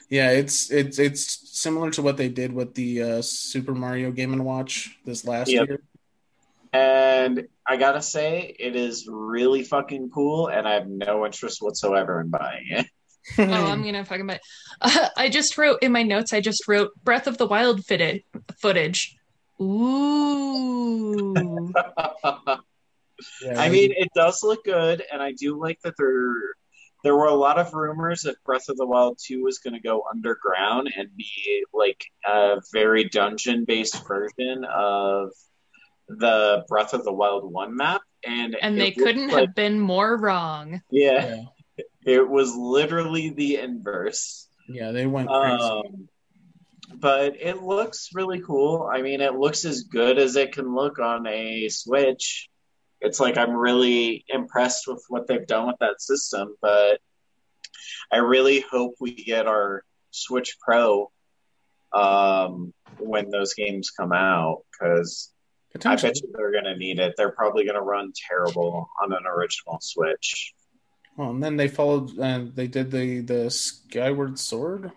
[0.08, 4.32] Yeah, it's it's it's similar to what they did with the uh, Super Mario Game
[4.32, 5.68] and Watch this last Yep.
[5.68, 5.82] year.
[6.72, 12.20] And I gotta say, it is really fucking cool, and I have no interest whatsoever
[12.20, 12.86] in buying it.
[13.38, 14.38] Oh, I'm gonna fucking buy.
[14.80, 16.32] Uh, I just wrote in my notes.
[16.32, 18.22] I just wrote Breath of the Wild footage.
[18.60, 19.16] Footage.
[19.60, 21.72] Ooh.
[23.42, 26.34] Yeah, I mean, it does look good, and I do like that there.
[27.06, 29.80] There were a lot of rumors that Breath of the Wild 2 was going to
[29.80, 35.28] go underground and be like a very dungeon based version of
[36.08, 38.00] the Breath of the Wild 1 map.
[38.26, 40.82] And, and they couldn't like- have been more wrong.
[40.90, 41.44] Yeah,
[41.76, 44.48] yeah, it was literally the inverse.
[44.68, 45.62] yeah, they went crazy.
[45.62, 46.08] Um,
[46.92, 48.82] but it looks really cool.
[48.92, 52.48] I mean, it looks as good as it can look on a Switch.
[53.00, 57.00] It's like I'm really impressed with what they've done with that system, but
[58.12, 61.10] I really hope we get our Switch Pro
[61.92, 65.32] um, when those games come out because
[65.74, 66.10] I Potentially.
[66.12, 67.14] bet you they're going to need it.
[67.16, 70.54] They're probably going to run terrible on an original Switch.
[71.16, 72.18] Well, and then they followed.
[72.18, 74.90] Uh, they did the the Skyward Sword.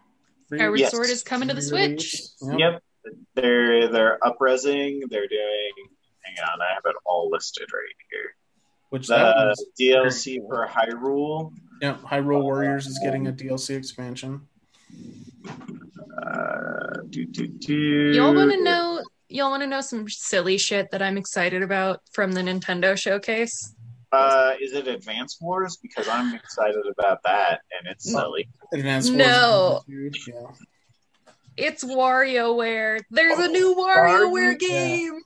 [0.53, 0.91] Skyward Yes.
[0.91, 2.21] Sword is coming to the Switch.
[2.41, 2.59] Yep.
[2.59, 2.83] Yep.
[3.35, 5.01] They're they're upresing.
[5.09, 5.89] They're doing.
[6.35, 8.35] Hang on, I have it all listed right here.
[8.89, 10.49] Which that The DLC very cool.
[10.49, 11.53] for Hyrule.
[11.81, 14.47] yeah, Hyrule Warriors is getting a DLC expansion.
[16.21, 18.11] Uh, do, do, do.
[18.13, 19.01] Y'all want to know?
[19.29, 23.75] Y'all want to know some silly shit that I'm excited about from the Nintendo showcase?
[24.11, 25.77] Uh, is it Advance Wars?
[25.81, 28.19] Because I'm excited about that, and it's No.
[28.21, 28.49] silly.
[28.73, 29.81] Advanced No.
[29.87, 30.27] Wars.
[30.27, 30.33] Yeah.
[31.57, 33.01] It's WarioWare.
[33.11, 35.19] There's a new WarioWare game.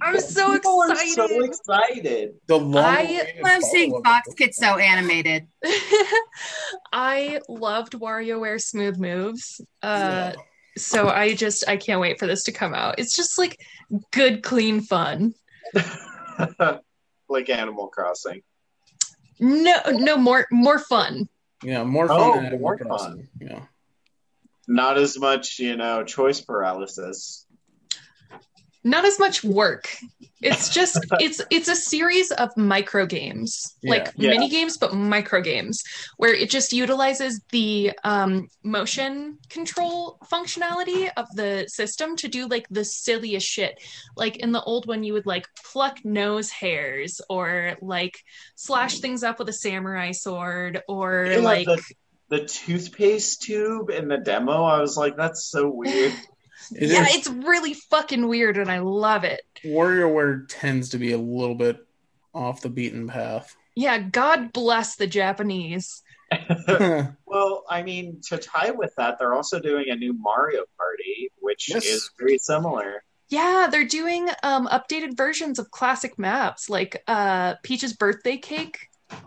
[0.00, 1.14] I'm so People are excited.
[1.14, 2.34] so excited.
[2.48, 5.46] The long I love seeing Fox get so animated.
[6.92, 9.60] I loved WarioWare Smooth Moves.
[9.82, 10.42] Uh, Yeah.
[10.78, 12.94] So I just I can't wait for this to come out.
[12.98, 13.60] It's just like
[14.10, 15.34] good, clean fun.
[17.28, 18.42] like Animal Crossing.
[19.38, 21.28] No, no more more fun.
[21.62, 22.18] Yeah, more fun.
[22.20, 23.28] Oh, than more Crossing.
[23.38, 23.60] Yeah.
[24.66, 27.41] Not as much, you know, choice paralysis.
[28.84, 29.88] Not as much work.
[30.40, 34.30] It's just it's it's a series of micro games, like Yeah.
[34.30, 35.84] mini games, but micro games,
[36.16, 42.66] where it just utilizes the um, motion control functionality of the system to do like
[42.70, 43.80] the silliest shit.
[44.16, 48.18] Like in the old one, you would like pluck nose hairs or like
[48.56, 51.82] slash things up with a samurai sword or Yeah, like the,
[52.30, 56.12] the toothpaste tube in the demo, I was like, that's so weird.
[56.70, 59.42] It yeah, is- it's really fucking weird and I love it.
[59.64, 61.78] WarioWare tends to be a little bit
[62.34, 63.54] off the beaten path.
[63.74, 66.02] Yeah, God bless the Japanese.
[67.26, 71.68] well, I mean, to tie with that, they're also doing a new Mario Party, which
[71.68, 71.84] Yes.
[71.84, 73.02] is very similar.
[73.28, 78.78] Yeah, they're doing um updated versions of classic maps like uh Peach's birthday cake.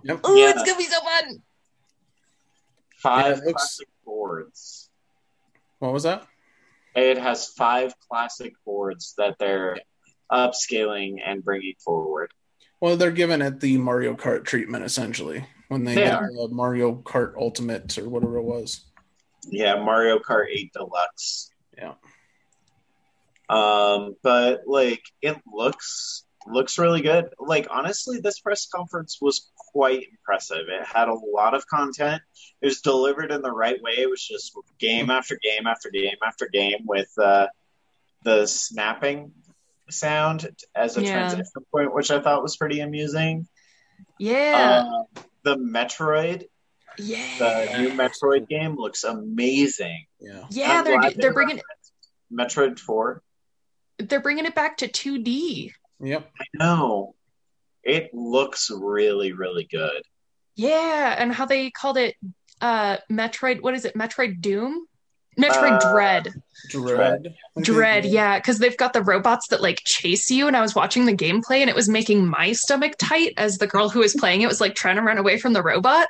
[0.03, 0.19] Yep.
[0.23, 0.51] Oh, Yeah.
[0.51, 1.41] it's gonna be so fun.
[2.97, 4.89] Five Yeah, looks- classic boards.
[5.79, 6.25] What was that?
[6.95, 9.79] It has five classic boards that they're
[10.31, 12.31] upscaling and bringing forward.
[12.79, 17.35] Well, they're giving it the Mario Kart treatment essentially when they They the Mario Kart
[17.37, 18.85] Ultimate or whatever it was.
[19.49, 21.49] Yeah, Mario Kart 8 Deluxe.
[21.77, 21.93] Yeah.
[23.49, 27.29] Um, but like it looks looks really good.
[27.39, 30.69] Like honestly, this press conference was quite impressive.
[30.69, 32.21] It had a lot of content.
[32.61, 33.91] It was delivered in the right way.
[33.97, 37.47] It was just game after game after game after game with uh,
[38.23, 39.33] the snapping
[39.89, 41.11] sound as a Yeah.
[41.11, 43.47] transition point, which I thought was pretty amusing.
[44.17, 44.85] Yeah.
[45.17, 46.45] Uh, the Metroid,
[46.97, 47.37] Yeah.
[47.37, 50.05] the new Metroid game looks amazing.
[50.21, 50.45] Yeah.
[50.51, 51.59] Yeah, I'm they're they're bringing
[52.31, 53.21] Metroid 4.
[53.97, 55.73] they're bringing it back to 2D.
[55.99, 56.31] Yep.
[56.53, 57.15] No,
[57.85, 60.01] it looks really, really good.
[60.55, 62.15] Yeah, and how they called it
[62.61, 63.95] uh Metroid what is it?
[63.95, 64.85] Metroid Doom?
[65.37, 66.33] Metroid Uh, Dread.
[66.69, 67.35] Dread.
[67.61, 71.05] Dread, yeah, because they've got the robots that like chase you, and I was watching
[71.05, 74.41] the gameplay, and it was making my stomach tight as the girl who was playing
[74.41, 76.07] it was like trying to run away from the robot.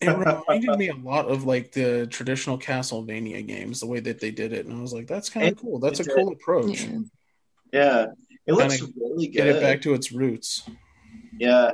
[0.00, 4.30] it reminded me a lot of like the traditional Castlevania games, the way that they
[4.30, 5.80] did it, and I was like, that's kind of cool.
[5.80, 6.84] That's a it cool approach.
[6.84, 6.98] Yeah.
[7.72, 8.06] Yeah,
[8.48, 9.34] it looks really good.
[9.34, 10.68] Get it back to its roots.
[11.38, 11.72] Yeah,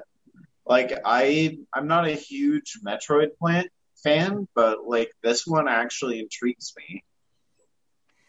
[0.66, 3.68] like I, I'm not a huge Metroid plant
[4.02, 7.04] fan, but like this one actually intrigues me.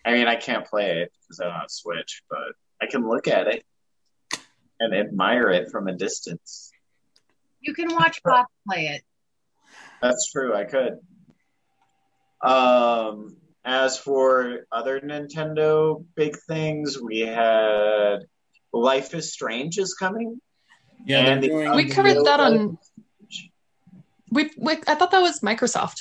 [0.06, 3.28] I mean, I can't play it because I don't have Switch, but I can look
[3.28, 3.64] at it
[4.80, 6.72] and admire it from a distance.
[7.62, 9.02] You can watch Pop play it.
[10.04, 10.54] That's true.
[10.54, 11.00] I could.
[12.44, 18.20] Um, as for other Nintendo big things, we had
[18.76, 20.42] Life is Strange is coming.
[21.06, 21.76] Yeah, And they're the- doing.
[21.76, 22.78] We covered that on.
[24.32, 25.98] We, we I thought that was Microsoft.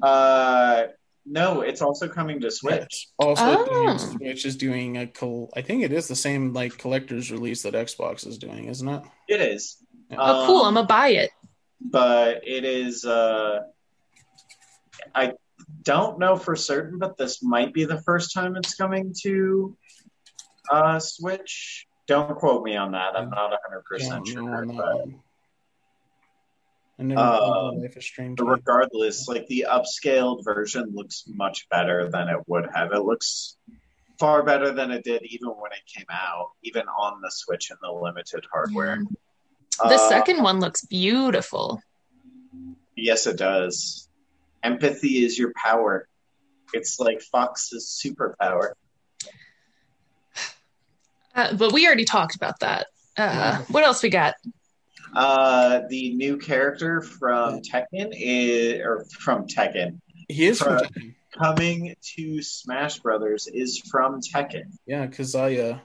[0.00, 0.84] Uh,
[1.26, 3.08] no, it's also coming to Switch.
[3.18, 3.96] Also, Oh.
[3.96, 7.74] Switch is doing a col- I think it is the same like collector's release that
[7.74, 9.02] Xbox is doing, isn't it?
[9.28, 9.76] It is.
[10.10, 10.62] Oh, cool!
[10.62, 11.30] Um, I'm gonna buy it.
[11.80, 13.60] but it is uh
[15.14, 15.32] I
[15.82, 19.76] don't know for certain, but this might be the first time it's coming to
[20.72, 21.86] uh Switch.
[22.08, 23.16] Don't quote me on that.
[23.16, 24.66] I'm not hundred percent Don't sure.
[24.66, 25.20] But one.
[26.98, 28.38] I never Uh, Life is Strange.
[28.38, 32.92] but regardless, like the upscaled version looks much better than it would have.
[32.92, 33.56] It looks
[34.18, 37.78] far better than it did even when it came out, even on the Switch and
[37.82, 38.98] the limited hardware.
[39.78, 41.80] The Uh, second one looks beautiful.
[42.96, 44.08] Yes, it does.
[44.62, 46.06] Empathy is your power.
[46.74, 48.72] It's like Fox's superpower.
[51.34, 52.86] Uh, but we already talked about that.
[53.16, 54.34] Uh, what else we got?
[55.14, 61.14] Uh, the new character from Tekken is, or from Tekken, he is from uh, Tekken.
[61.38, 64.64] coming to Smash Brothers is from Tekken.
[64.86, 65.80] Yeah, Kazuya.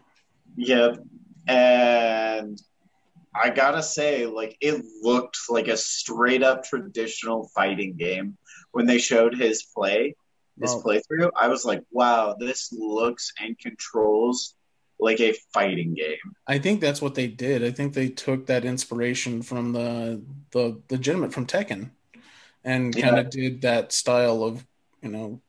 [0.56, 1.00] Yep.
[1.48, 2.62] And
[3.36, 8.38] I gotta say, like, it looked like a straight up traditional fighting game
[8.72, 10.16] when they showed his play,
[10.60, 10.82] his Oh.
[10.82, 11.32] playthrough.
[11.36, 14.56] I was like, wow, this looks and controls
[15.00, 16.18] like a fighting game.
[16.48, 17.64] I think that's what they did.
[17.64, 20.22] I think they took that inspiration from the
[20.52, 21.92] the legitimate from Tekken,
[22.64, 23.06] and Yeah.
[23.06, 24.66] kind of did that style of
[25.02, 25.42] you know,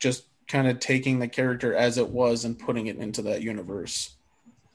[0.00, 4.16] just kind of taking the character as it was and putting it into that universe.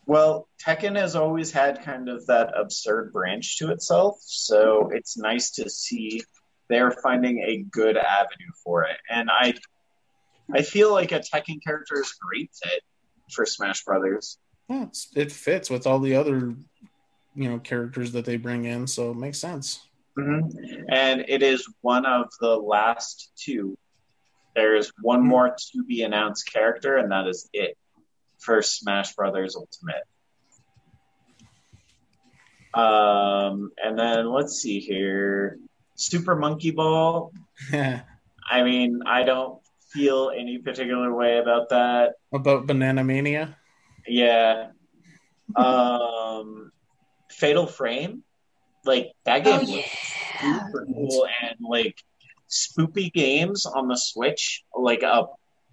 [0.06, 5.52] Well, Tekken has always had kind of that absurd branch to itself, so it's nice
[5.52, 6.22] to see
[6.70, 8.98] they're finding a good avenue for it.
[9.10, 9.54] And I
[10.54, 12.82] I feel like a Tekken character is great fit
[13.32, 14.38] for Smash Brothers.
[14.70, 16.56] Yeah, it fits with all the other
[17.36, 19.88] you know characters that they bring in, so it makes sense.
[20.16, 20.40] hmm
[20.90, 23.78] And it is one of the last two.
[24.56, 27.78] There's one more to be announced character, and that is it
[28.40, 30.04] for Smash Brothers Ultimate.
[32.74, 35.60] Um, and then let's see here.
[35.96, 37.32] Super Monkey Ball.
[37.74, 39.63] I mean, I don't
[39.94, 42.14] feel any particular way about that.
[42.34, 43.58] About Banana Mania.
[44.08, 44.72] Yeah.
[45.56, 46.72] Um,
[47.30, 48.24] Fatal Frame.
[48.86, 50.60] Like that game Oh looks yeah.
[50.60, 51.96] super cool and like
[52.50, 55.28] spoopy games on the Switch, like a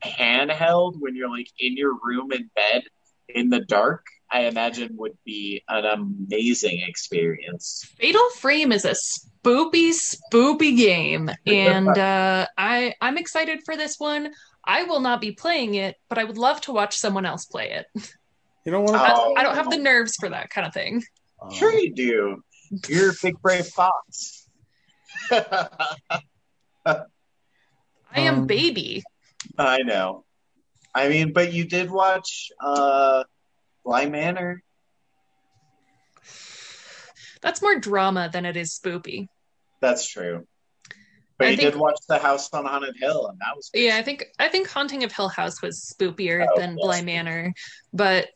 [0.05, 2.85] handheld when you're like in your room in bed
[3.29, 7.85] in the dark, I imagine would be an amazing experience.
[7.99, 8.95] Fatal Frame is a
[9.45, 14.33] spoopy, spoopy game, and uh, I I'm excited for this one.
[14.65, 17.71] I will not be playing it, but I would love to watch someone else play
[17.71, 17.87] it.
[18.67, 19.13] You don't want to.
[19.15, 19.35] Oh.
[19.39, 21.03] I don't have the nerves for that kind of thing.
[21.51, 22.43] Sure you do.
[22.87, 24.47] You're a big brave fox.
[25.31, 27.05] I
[28.15, 29.03] am Um, baby.
[29.57, 30.27] I know.
[30.95, 33.25] I mean, but you did watch uh
[33.83, 34.63] Bly Manor.
[37.43, 39.29] That's more drama than it is spoopy.
[39.81, 40.47] That's true.
[41.39, 43.97] But I you think- did watch The House on Haunted Hill, and that was Yeah,
[43.97, 46.85] I think I think Haunting of Hill House was spoopier Oh, than yes.
[46.85, 47.55] Bly Manor,
[47.95, 48.29] but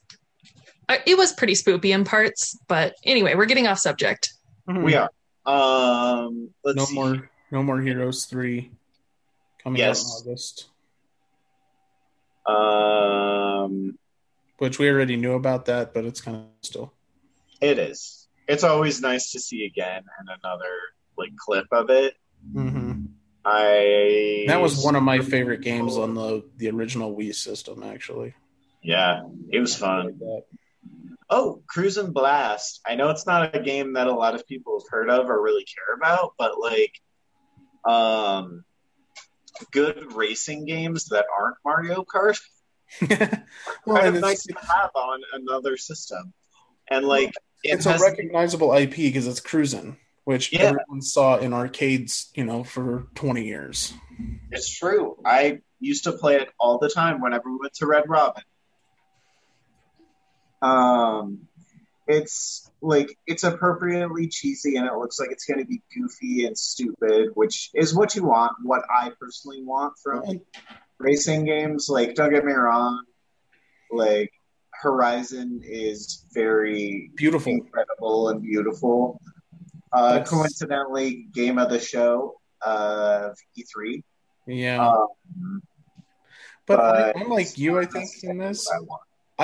[0.88, 2.58] I, it was pretty spoopy in parts.
[2.66, 4.32] But anyway, we're getting off subject.
[4.66, 5.10] we are.
[5.44, 6.94] Um, let's no see.
[6.94, 7.30] more.
[7.50, 8.70] No more Heroes three
[9.62, 10.00] coming Yes.
[10.02, 10.68] out in August,
[12.46, 13.98] Um,
[14.58, 16.92] which we already knew about that, but it's kind of still.
[17.60, 18.23] it is.
[18.46, 20.72] It's always nice to see again and another
[21.16, 22.14] like clip of it.
[22.52, 23.06] Mm-hmm.
[23.44, 28.34] I That was one of my favorite games on the the original Wii system, actually.
[28.82, 30.20] Yeah, it was fun.
[31.30, 32.80] Oh, Cruis'n Blast.
[32.86, 35.42] I know it's not a game that a lot of people have heard of or
[35.42, 37.00] really care about, but like
[37.84, 38.64] um
[39.70, 42.40] good racing games that aren't Mario Kart
[43.86, 46.32] well, kind of nice to have on another system.
[46.90, 47.32] And like
[47.64, 49.96] it it's a recognizable IP because it's Cruis'n.
[50.24, 50.60] which Yeah.
[50.72, 53.92] everyone saw in arcades, you know, for 20 years.
[54.50, 55.16] It's true.
[55.24, 58.42] I used to play it all the time whenever we went to Red Robin.
[60.62, 61.48] Um,
[62.06, 66.56] it's like it's appropriately cheesy and it looks like it's going to be goofy and
[66.56, 68.52] stupid, which is what you want.
[68.62, 70.40] What I personally want from
[70.98, 71.88] racing games.
[71.88, 73.04] Like, don't get me wrong.
[73.90, 74.32] Like,
[74.84, 77.52] Horizon is very Beautiful.
[77.52, 79.20] incredible and beautiful.
[79.92, 84.02] Uh, That's- coincidentally, game of the show of E3.
[84.46, 84.86] Yeah.
[84.86, 85.62] Um,
[86.66, 88.70] but but I'm like you, I think, in this.
[88.70, 88.78] I.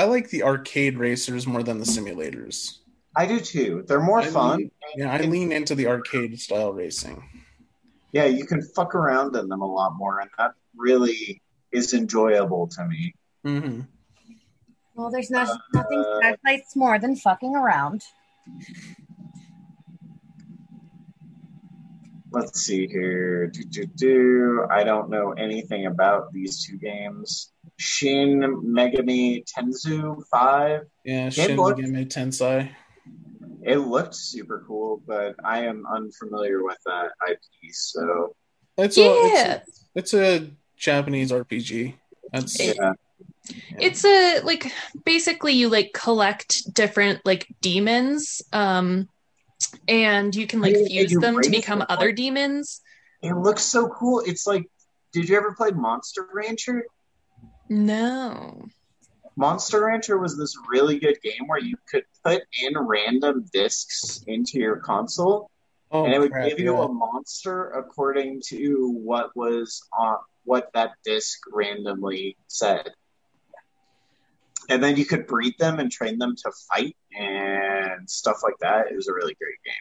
[0.02, 2.78] I like the arcade racers more than the simulators.
[3.16, 3.82] I do too.
[3.88, 4.58] They're more I fun.
[4.58, 7.24] lean- yeah, I lean into the arcade style racing.
[8.12, 11.42] Yeah, you can fuck around in them a lot more, and that really
[11.72, 13.14] is enjoyable to me.
[13.44, 13.80] hmm
[15.00, 18.02] Well, there's no, uh, nothing uh, excites more than fucking around.
[22.32, 23.46] Let's see here.
[23.46, 24.66] Do, do, do.
[24.70, 27.50] I don't know anything about these two games.
[27.78, 30.82] Shin Megami Tensei 5.
[31.06, 31.72] Yeah, Game Shin Boy.
[31.72, 32.68] Megami Tensei.
[33.62, 37.38] It looked super cool, but I am unfamiliar with that IP,
[37.72, 38.36] so
[38.76, 39.54] It's a, it's Yeah.
[39.54, 39.60] a
[39.94, 41.94] it's a Japanese RPG.
[42.32, 42.92] That's yeah.
[43.78, 44.72] It's a like
[45.04, 49.08] basically you like collect different like demons, um,
[49.88, 52.80] and you can like Yeah, fuse you them to become them, other demons.
[53.22, 54.22] It looks so cool.
[54.24, 54.66] It's like,
[55.12, 56.84] did you ever play Monster Rancher?
[57.68, 58.66] No.
[59.36, 64.58] Monster Rancher was this really good game where you could put in random discs into
[64.58, 65.50] your console,
[65.90, 66.84] oh and it would crap, give you yeah.
[66.84, 72.90] a monster according to what was on what that disc randomly said.
[74.70, 78.90] And then you could breed them and train them to fight and stuff like that.
[78.90, 79.74] It was a really great game.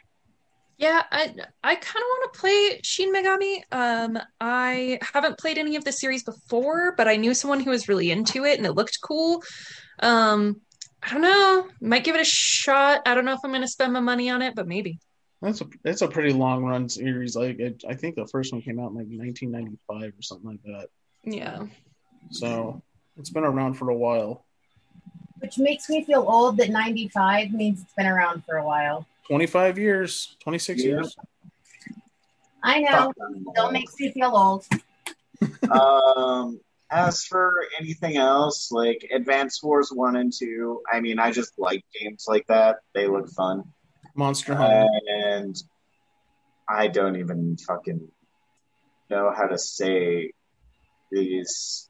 [0.76, 3.60] Yeah, I I kind of want to play Shin Megami.
[3.70, 7.86] Um, I haven't played any of the series before, but I knew someone who was
[7.86, 9.42] really into it, and it looked cool.
[10.00, 10.62] Um,
[11.02, 11.68] I don't know.
[11.82, 13.02] Might give it a shot.
[13.06, 14.98] I don't know if I'm going to spend my money on it, but maybe.
[15.42, 17.36] That's a that's a pretty long run series.
[17.36, 20.62] Like it, I think the first one came out in like 1995 or something like
[20.64, 20.88] that.
[21.24, 21.66] Yeah.
[22.30, 22.82] So
[23.18, 24.46] it's been around for a while.
[25.40, 29.06] Which makes me feel old that 95 means it's been around for a while.
[29.26, 30.86] 25 years, 26 Yeah.
[30.86, 31.16] years.
[32.62, 33.12] I know.
[33.52, 34.66] Still makes me feel old.
[35.70, 36.60] um,
[36.90, 41.84] as for anything else, like Advance Wars 1 and 2, I mean, I just like
[41.98, 42.76] games like that.
[42.94, 43.64] They look fun.
[44.14, 44.88] Monster Hunter.
[45.08, 45.56] And
[46.68, 48.08] I don't even fucking
[49.08, 50.32] know how to say
[51.10, 51.89] these.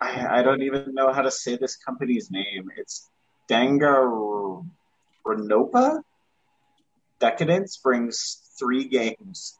[0.00, 2.70] I, I don't even know how to say this company's name.
[2.76, 3.08] It's
[3.48, 4.64] Danganronpa?
[7.18, 9.56] Decadence brings three games.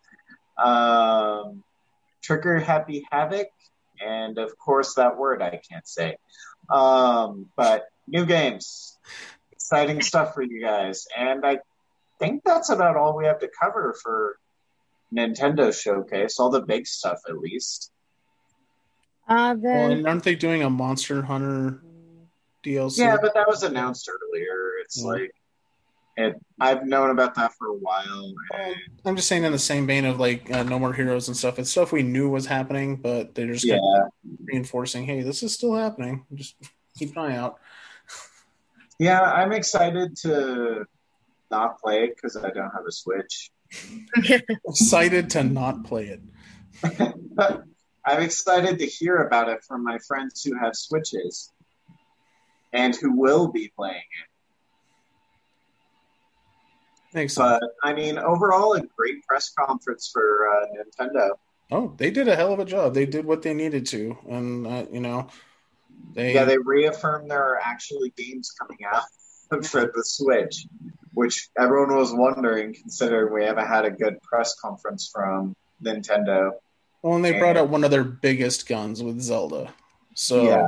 [0.62, 1.62] Um,
[2.22, 3.48] Trigger Happy Havoc,
[4.00, 6.16] and of course that word I can't say.
[6.68, 8.98] Um, but new games,
[9.52, 11.60] exciting stuff for you guys, and I
[12.18, 14.38] think that's about all we have to cover for
[15.14, 16.38] Nintendo Showcase.
[16.38, 17.90] All the big stuff, at least.
[19.28, 21.82] Uh, well, then and aren't they doing a Monster Hunter
[22.64, 22.98] DLC?
[22.98, 24.72] Yeah, but that was announced earlier.
[24.82, 25.06] It's Yeah.
[25.06, 25.30] like,
[26.18, 28.32] it, I've known about that for a while.
[28.50, 28.74] Well,
[29.04, 31.58] I'm just saying in the same vein of like uh, No More Heroes and stuff.
[31.58, 33.78] It's stuff we knew was happening, but they're just Yeah,
[34.44, 36.24] reinforcing, hey, this is still happening.
[36.34, 36.54] Just
[36.98, 37.58] keep an eye out.
[38.98, 40.86] yeah, I'm excited to
[41.50, 43.50] not play it because I don't have a Switch.
[44.68, 46.22] Excited to not play it.
[48.06, 51.50] I'm excited to hear about it from my friends who have Switches
[52.72, 54.28] and who will be playing it.
[57.12, 57.34] Thanks.
[57.34, 61.30] But I mean, overall, a great press conference for uh, Nintendo.
[61.72, 62.94] Oh, they did a hell of a job.
[62.94, 65.28] They did what they needed to, and uh, you know,
[66.12, 69.04] they Yeah, they reaffirmed there are actually games coming out
[69.64, 70.66] for the Switch,
[71.14, 76.52] which everyone was wondering, considering we haven't had a good press conference from Nintendo.
[77.06, 79.72] Well, and they brought out one of their biggest guns with Zelda.
[80.14, 80.66] So Yeah.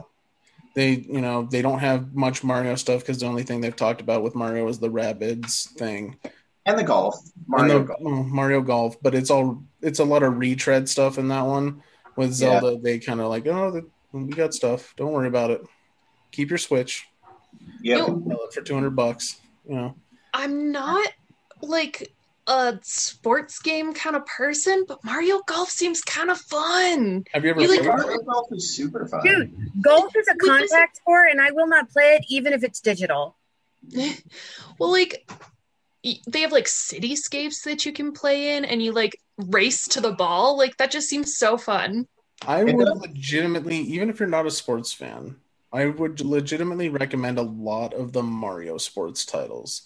[0.74, 4.00] they, you know, they don't have much Mario stuff because the only thing they've talked
[4.00, 6.16] about with Mario is the Rabbids thing.
[6.66, 7.16] And the golf,
[7.46, 8.00] Mario and the, Golf.
[8.04, 11.82] oh, Mario Golf, but it's all it's a lot of retread stuff in that one.
[12.16, 12.60] With Yeah.
[12.60, 14.92] Zelda, they kind of like, oh, the, we got stuff.
[14.96, 15.62] Don't worry about it.
[16.32, 17.06] Keep your Switch.
[17.80, 19.40] Yeah, You- Sell it for two hundred bucks.
[19.68, 19.94] You know,
[20.34, 21.08] I'm not
[21.62, 22.12] like
[22.48, 27.24] a sports game kind of person, but Mario Golf seems kind of fun.
[27.32, 27.88] have you ever You like- played?
[27.90, 29.20] Mario Golf is super fun.
[29.22, 32.80] Dude, golf is a contact sport, and I will not play it even if it's
[32.80, 33.36] digital.
[34.78, 35.30] well, like
[36.26, 40.12] they have like cityscapes that you can play in and you like race to the
[40.12, 40.56] ball.
[40.56, 42.06] Like that just seems so fun.
[42.46, 45.36] I would legitimately, even if you're not a sports fan,
[45.72, 49.82] I would legitimately recommend a lot of the Mario sports titles.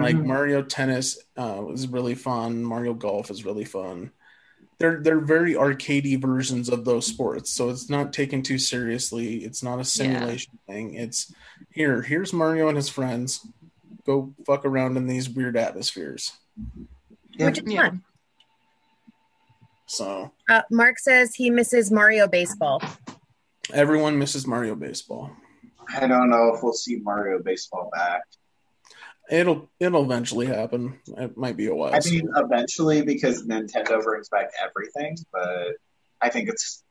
[0.00, 0.26] Like Mhm.
[0.26, 2.62] Mario Tennis uh, is really fun.
[2.64, 4.10] Mario Golf is really fun.
[4.78, 9.44] They're they're very arcadey versions of those sports, so it's not taken too seriously.
[9.44, 10.94] It's not a simulation thing.
[10.94, 11.32] It's
[11.70, 12.00] here.
[12.00, 13.46] Here's Mario and his friends.
[14.06, 16.32] Go fuck around in these weird atmospheres.
[17.38, 17.88] Which is Yeah.
[17.90, 18.04] fun.
[19.86, 22.80] So Uh, Mark says he misses Mario baseball.
[23.74, 25.30] everyone misses Mario baseball.
[25.94, 28.22] I don't know if we'll see Mario baseball back.
[29.30, 30.98] It'll it'll eventually happen.
[31.16, 31.94] It might be a while.
[31.94, 35.74] I mean, eventually because Nintendo brings back everything, but
[36.20, 36.82] I think it's.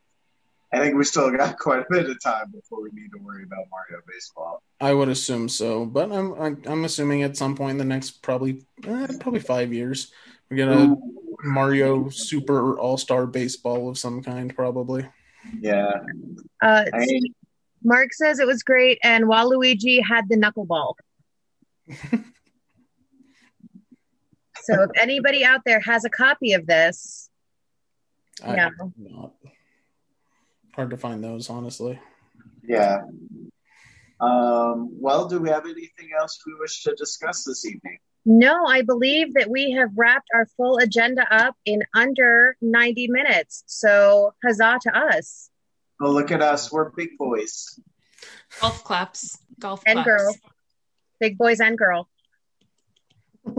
[0.72, 3.44] I think we still got quite a bit of time before we need to worry
[3.44, 4.62] about Mario baseball.
[4.80, 8.22] I would assume so, but I'm I'm, I'm assuming at some point in the next
[8.22, 10.12] probably eh, probably five years
[10.50, 10.96] we get a
[11.44, 15.06] Mario Super All Star Baseball of some kind, probably.
[15.60, 15.92] Yeah,
[16.62, 17.22] Uh, I
[17.84, 20.96] Mark says it was great, and Waluigi had the knuckleball.
[24.62, 27.30] so if anybody out there has a copy of this,
[28.44, 28.70] I Yeah.
[28.98, 29.34] not.
[30.74, 32.00] Hard to find those, honestly.
[32.64, 33.02] yeah.
[34.22, 37.98] Um, well, do we have anything else we wish to discuss this evening?
[38.26, 43.64] no, I believe that we have wrapped our full agenda up in under 90 minutes.
[43.66, 45.50] So huzzah to us
[46.02, 46.72] Oh, look at us.
[46.72, 47.80] We're big boys.
[48.62, 49.38] Golf claps.
[49.60, 50.08] Golf and claps.
[50.08, 50.36] girl,
[51.20, 52.10] big boys and girl.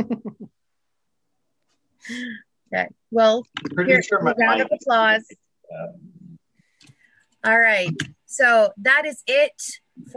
[2.73, 5.27] okay, well, Pretty Here, sure a round mic of applause.
[7.45, 7.91] All right.
[8.27, 9.53] So that is it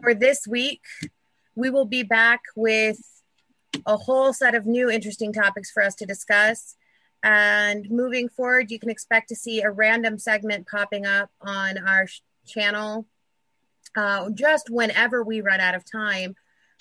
[0.01, 0.81] for this week.
[1.55, 2.99] We will be back with
[3.85, 6.75] a whole set of new interesting topics for us to discuss.
[7.23, 12.07] And moving forward, you can expect to see a random segment popping up on our
[12.07, 13.07] sh- channel
[13.95, 16.35] uh, just whenever we run out of time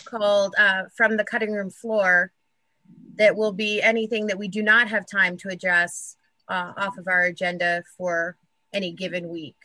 [0.05, 2.33] called uh, From the Cutting Room Floor.
[3.16, 6.16] That will be anything that we do not have time to address
[6.49, 8.37] uh, off of our agenda for
[8.73, 9.57] any given week.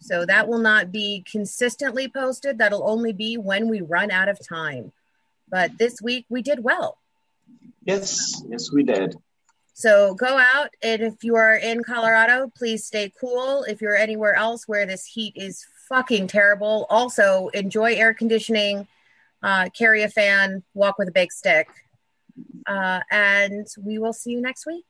[0.00, 2.58] So that will not be consistently posted.
[2.58, 4.92] That'll only be when we run out of time.
[5.48, 6.98] But this week we did well.
[7.84, 9.16] Yes, yes, we did.
[9.74, 13.64] So go out, and if you are in Colorado, please stay cool.
[13.64, 18.86] If you're anywhere else where this heat is fucking terrible, also enjoy air conditioning,
[19.44, 21.68] uh, carry a fan, walk with a big stick.
[22.66, 24.86] Uh, and we will see you next week.